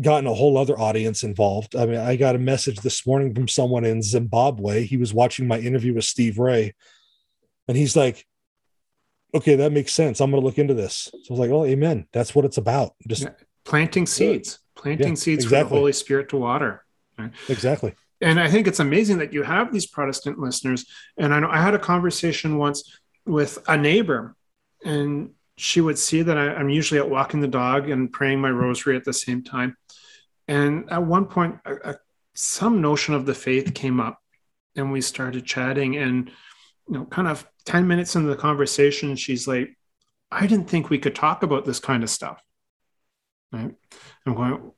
[0.00, 1.76] gotten a whole other audience involved.
[1.76, 4.82] I mean, I got a message this morning from someone in Zimbabwe.
[4.84, 6.74] He was watching my interview with Steve Ray,
[7.68, 8.26] and he's like,
[9.32, 10.20] okay, that makes sense.
[10.20, 11.08] I'm going to look into this.
[11.12, 12.08] So I was like, oh, amen.
[12.12, 12.94] That's what it's about.
[13.06, 13.30] Just Yeah.
[13.64, 15.64] planting seeds, planting Yeah, seeds for the.
[15.64, 16.84] Holy Spirit to water.
[17.48, 17.94] exactly.
[18.20, 20.84] And I think it's amazing that you have these Protestant listeners.
[21.16, 24.34] And I know I had a conversation once with a neighbor,
[24.84, 28.50] and she would see that I, I'm usually out walking the dog and praying my
[28.50, 29.76] rosary at the same time.
[30.48, 31.96] And at one point, a, a,
[32.34, 34.18] some notion of the faith came up,
[34.76, 35.96] and we started chatting.
[35.96, 36.30] And
[36.88, 39.76] you know, kind of ten minutes into the conversation, she's like,
[40.30, 42.42] "I didn't think we could talk about this kind of stuff."
[43.52, 43.74] Right?
[44.26, 44.72] I'm going,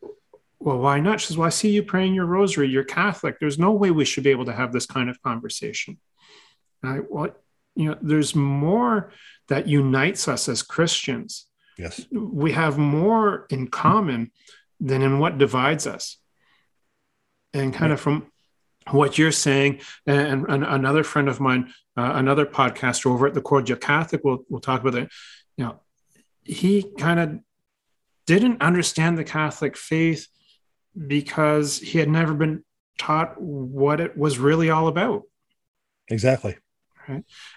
[0.58, 1.20] well, why not?
[1.20, 2.68] She says, well, I see you praying your rosary.
[2.68, 3.38] You're Catholic.
[3.38, 5.98] There's no way we should be able to have this kind of conversation.
[6.82, 7.30] I, well,
[7.76, 9.12] you know, there's more
[9.48, 11.46] that unites us as Christians.
[11.78, 12.06] Yes.
[12.10, 14.32] We have more in common
[14.80, 16.16] than in what divides us.
[17.52, 18.30] And kind of from
[18.90, 23.40] what you're saying, and, and another friend of mine, uh, another podcaster over at the
[23.40, 25.10] Cordial Catholic, will will talk about it.
[25.56, 25.80] You know,
[26.44, 27.38] he kind of
[28.26, 30.28] didn't understand the Catholic faith
[31.06, 32.64] because he had never been
[32.98, 35.22] taught what it was really all about.
[36.08, 36.56] Exactly.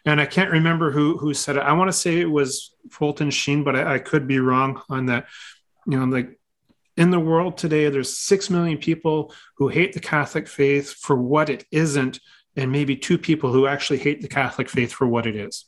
[0.06, 1.64] And I can't remember who who said it.
[1.64, 5.08] I want to say it was Fulton Sheen, but I, I could be wrong on
[5.08, 5.28] that.
[5.88, 6.40] You know, like
[6.98, 11.50] in the world today, there's six million people who hate the Catholic faith for what
[11.50, 12.20] it isn't,
[12.56, 15.66] and maybe two people who actually hate the Catholic faith for what it is.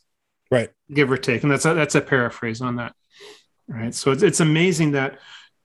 [0.50, 0.68] Right.
[0.92, 1.42] Give or take.
[1.42, 2.94] And that's a, that's a paraphrase on that.
[3.66, 3.94] Right.
[3.94, 5.18] So it's, it's amazing that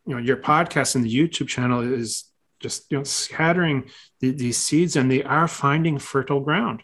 [0.06, 2.24] you know your podcast and the YouTube channel is
[2.60, 3.90] just you know scattering
[4.22, 6.84] the, these seeds, and they are finding fertile ground.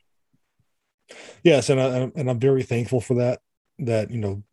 [1.44, 3.40] Yes, and I, and I'm very thankful for that.
[3.80, 4.44] That you know,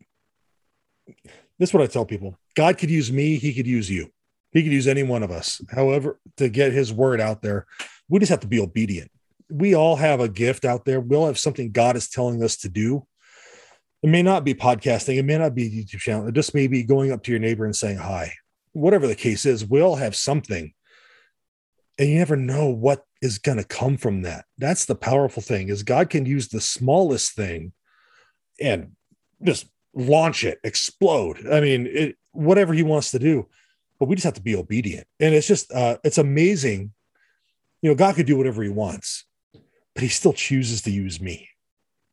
[1.59, 4.11] this is what I tell people: God could use me, He could use you,
[4.51, 5.61] He could use any one of us.
[5.71, 7.65] However, to get His word out there,
[8.09, 9.11] we just have to be obedient.
[9.49, 10.99] We all have a gift out there.
[10.99, 13.05] We all have something God is telling us to do.
[14.01, 15.17] It may not be podcasting.
[15.17, 16.27] It may not be a YouTube channel.
[16.27, 18.33] It just may be going up to your neighbor and saying hi.
[18.73, 20.73] Whatever the case is, we all have something,
[22.01, 24.45] and you never know what is going to come from that.
[24.57, 27.73] That's the powerful thing is God can use the smallest thing
[28.59, 28.93] and
[29.43, 31.47] just launch it, explode.
[31.47, 33.47] I mean, it, whatever he wants to do,
[33.99, 35.05] but we just have to be obedient.
[35.19, 36.91] And it's just, uh, it's amazing.
[37.83, 39.25] You know, God could do whatever he wants,
[39.93, 41.49] but he still chooses to use me.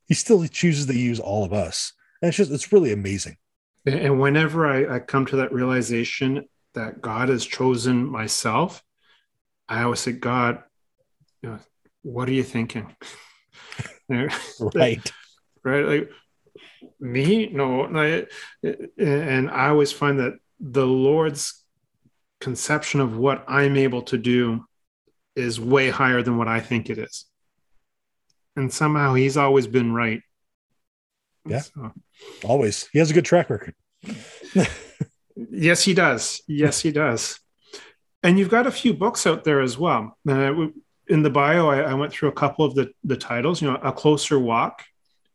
[0.07, 1.95] He still chooses to use all of us.
[2.21, 3.39] And it's just, it's really amazing.
[3.87, 8.85] And whenever I, I come to that realization that God has chosen myself,
[9.69, 10.63] I always say, God,
[11.43, 11.59] you know,
[12.03, 12.95] what are you thinking?
[14.11, 15.13] Right.
[15.63, 15.85] right.
[15.85, 16.11] Like
[16.99, 17.85] me, no.
[17.95, 18.27] I,
[18.97, 21.63] and I always find that the Lord's
[22.41, 24.65] conception of what I'm able to do
[25.37, 27.27] is way higher than what I think it is.
[28.57, 30.23] And somehow he's always been right.
[31.47, 31.61] Yeah.
[31.61, 31.93] So,
[32.45, 32.89] Always.
[32.93, 33.75] He has a good track record.
[35.37, 36.43] yes, he does.
[36.49, 37.39] Yes, he does.
[38.23, 40.17] And you've got a few books out there as well.
[40.29, 40.67] Uh,
[41.09, 43.79] in the bio, I, I, went through a couple of the, the titles, you know,
[43.83, 44.85] A Closer Walk,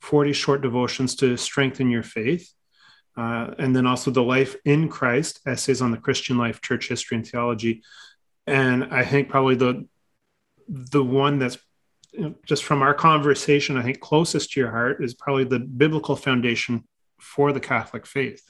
[0.01, 2.53] 40 Short Devotions to Strengthen Your Faith.
[3.15, 7.17] Uh, and then also The Life in Christ, Essays on the Christian Life, Church History,
[7.17, 7.83] and Theology.
[8.47, 9.87] And I think probably the
[10.67, 11.57] the one that's
[12.11, 15.59] you know, just from our conversation, I think closest to your heart is probably the
[15.59, 16.87] biblical foundation
[17.19, 18.49] for the Catholic faith.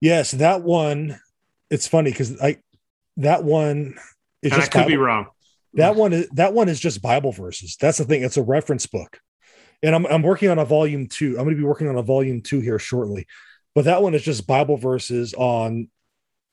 [0.00, 1.20] Yes, that one.
[1.70, 2.58] It's funny because I
[3.18, 3.94] that one
[4.42, 5.26] is and just I could Bible, be wrong.
[5.74, 7.76] That one is that one is just Bible verses.
[7.80, 8.22] That's the thing.
[8.22, 9.20] It's a reference book,
[9.82, 11.30] and I'm I'm working on a volume two.
[11.30, 13.26] I'm going to be working on a volume two here shortly,
[13.74, 15.88] but that one is just Bible verses on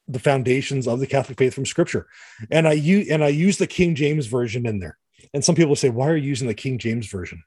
[0.07, 2.07] the foundations of the Catholic faith from Scripture,
[2.51, 4.97] and I use and I use the King James version in there.
[5.33, 7.43] And some people say, "Why are you using the King James version?"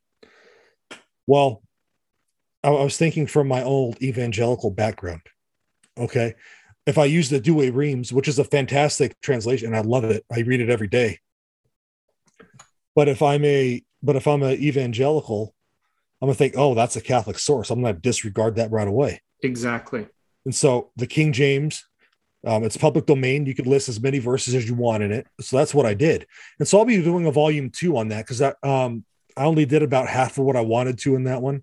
[1.26, 1.62] Well,
[2.64, 5.22] I, I was thinking from my old evangelical background.
[5.96, 6.34] Okay,
[6.91, 10.24] if I use the Douay Rheims, which is a fantastic translation, and I love it,
[10.30, 11.20] I read it every day.
[12.97, 15.55] But if I'm a but if I'm an evangelical,
[16.20, 17.70] I'm gonna think, oh, that's a Catholic source.
[17.70, 19.22] I'm gonna disregard that right away.
[19.43, 20.09] Exactly.
[20.45, 21.84] And so the King James,
[22.45, 23.47] um, it's public domain.
[23.47, 25.28] You could list as many verses as you want in it.
[25.41, 26.26] So that's what I did.
[26.59, 29.05] And so I'll be doing a volume two on that because um,
[29.36, 31.62] I only did about half of what I wanted to in that one.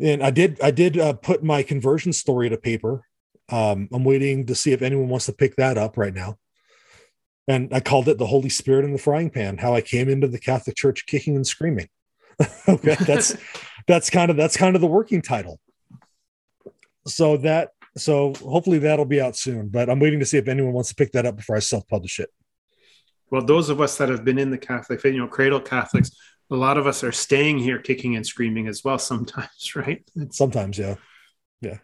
[0.00, 3.04] And I did I did uh, put my conversion story to paper.
[3.50, 6.38] Um, I'm waiting to see if anyone wants to pick that up right now.
[7.48, 10.28] And I called it the Holy Spirit in the frying pan, how I came into
[10.28, 11.88] the Catholic Church kicking and screaming.
[12.68, 13.36] okay, that's
[13.86, 15.60] that's kind of that's kind of the working title.
[17.06, 20.72] So that so hopefully that'll be out soon, but I'm waiting to see if anyone
[20.72, 22.30] wants to pick that up before I self-publish it.
[23.30, 26.10] Well, those of us that have been in the Catholic faith, you know, cradle Catholics,
[26.50, 30.02] a lot of us are staying here kicking and screaming as well sometimes, right?
[30.30, 30.96] Sometimes, yeah.
[31.60, 31.78] Yeah.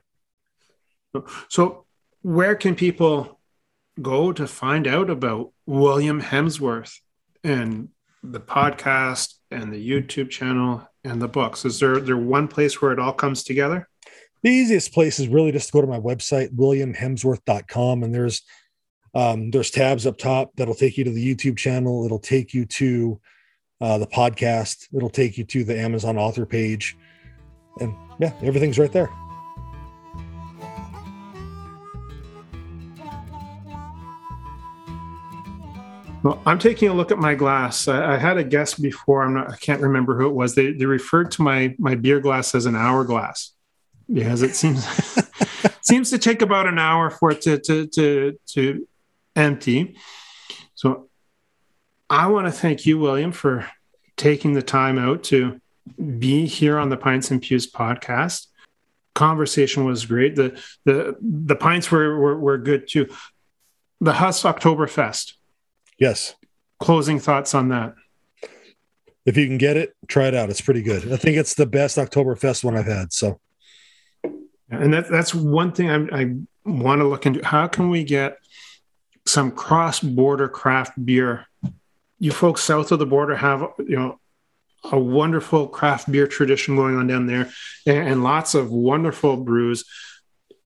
[1.49, 1.85] So,
[2.23, 3.39] where can people
[4.01, 6.99] go to find out about William Hemsworth
[7.45, 7.89] and
[8.23, 11.65] the podcast and the YouTube channel and the books?
[11.65, 13.89] Is there there one place where it all comes together?
[14.43, 18.43] The easiest place is really just to go to my website, williamhemsworth.com, and there's
[19.15, 22.05] um, there's tabs up top that'll take you to the YouTube channel.
[22.05, 23.19] It'll take you to
[23.81, 24.89] uh, the podcast.
[24.95, 26.97] It'll take you to the Amazon author page.
[27.81, 29.09] And yeah, everything's right there.
[36.27, 37.87] Well, I'm taking a look at my glass.
[37.87, 39.23] I, I, had a guest before.
[39.23, 39.49] I'm not.
[39.49, 40.57] I can't remember who it was.
[40.57, 43.53] They, they referred to my my beer glass as an hourglass
[44.13, 44.85] because it seems
[45.83, 48.89] seems to take about an hour for it to to to, to
[49.37, 49.99] empty.
[50.75, 51.09] So
[52.11, 53.65] I want to thank you, William, for
[54.17, 55.61] taking the time out to
[56.19, 58.49] be here on the Pints and Pews podcast.
[59.15, 60.35] Conversation was great.
[60.35, 63.15] The the the pints were were, were good too.
[64.01, 65.35] The Huss Oktoberfest.
[65.99, 66.35] Yes.
[66.79, 67.95] Closing thoughts on that.
[69.25, 70.51] If you can get it, try it out.
[70.51, 71.13] It's pretty good.
[71.13, 73.13] I think it's the best Oktoberfest one I've had.
[73.13, 73.41] So,
[74.71, 76.35] and that, that's one thing I, I
[76.65, 77.45] want to look into.
[77.45, 78.39] How can we get
[79.27, 81.47] some cross border craft beer
[82.19, 84.19] you folks south of the border have you know
[84.93, 87.51] a wonderful craft beer tradition going on down there
[87.87, 89.85] and, and lots of wonderful brews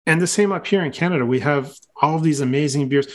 [0.06, 3.06] and the same up here in canada we have all of these amazing beers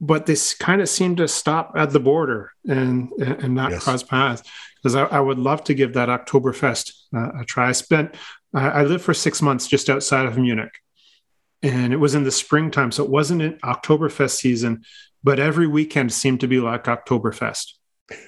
[0.00, 3.84] but this kind of seem to stop at the border and and not yes.
[3.84, 4.42] cross paths
[4.82, 7.68] because I, I, would love to give that Oktoberfest uh, a try.
[7.68, 8.14] I spent
[8.54, 10.74] I, I lived for six months just outside of Munich,
[11.62, 14.84] and it was in the springtime, so it wasn't an Oktoberfest season,
[15.22, 17.72] but every weekend seemed to be like Oktoberfest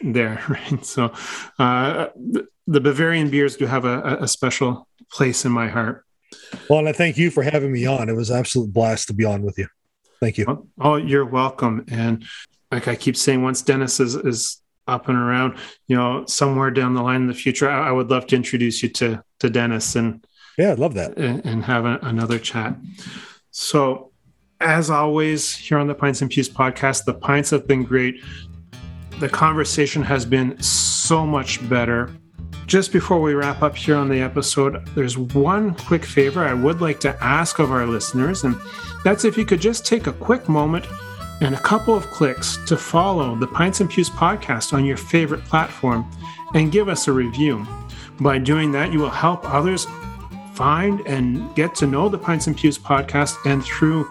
[0.02, 0.84] there, right?
[0.84, 1.12] So
[1.58, 2.08] uh,
[2.66, 6.04] the Bavarian beers do have a, a, special place in my heart.
[6.68, 8.08] Well, and I thank you for having me on.
[8.08, 9.68] It was absolute blast to be on with you.
[10.20, 10.46] Thank you.
[10.48, 11.84] Oh, oh, you're welcome.
[11.88, 12.24] And
[12.70, 16.94] like I keep saying, once Dennis is, is up and around, you know, somewhere down
[16.94, 19.96] the line in the future, I, I would love to introduce you to to Dennis
[19.96, 22.76] and yeah, I'd love that and, and have a, another chat.
[23.50, 24.12] So
[24.60, 28.22] as always, here on the Pints and Pews podcast, the pints have been great.
[29.20, 32.10] The conversation has been so much better.
[32.66, 36.80] Just before we wrap up here on the episode, there's one quick favor I would
[36.80, 38.56] like to ask of our listeners, and
[39.04, 40.84] that's if you could just take a quick moment
[41.40, 45.44] and a couple of clicks to follow the Pints and Pews podcast on your favorite
[45.44, 46.10] platform
[46.54, 47.64] and give us a review.
[48.18, 49.86] By doing that, you will help others
[50.54, 54.10] find and get to know the Pints and Pews podcast, and through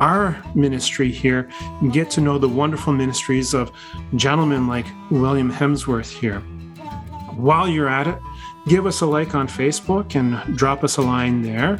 [0.00, 1.48] our ministry here
[1.92, 3.70] get to know the wonderful ministries of
[4.16, 6.42] gentlemen like William Hemsworth here.
[7.38, 8.18] While you're at it,
[8.66, 11.78] give us a like on Facebook and drop us a line there.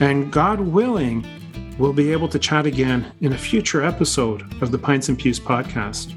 [0.00, 1.26] And God willing,
[1.78, 5.38] we'll be able to chat again in a future episode of the Pints and Pews
[5.38, 6.14] podcast.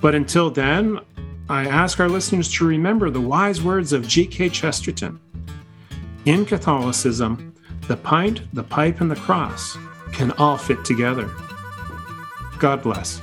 [0.00, 1.00] But until then,
[1.48, 4.50] I ask our listeners to remember the wise words of G.K.
[4.50, 5.18] Chesterton.
[6.24, 7.52] In Catholicism,
[7.88, 9.76] the pint, the pipe, and the cross
[10.12, 11.28] can all fit together.
[12.60, 13.20] God bless.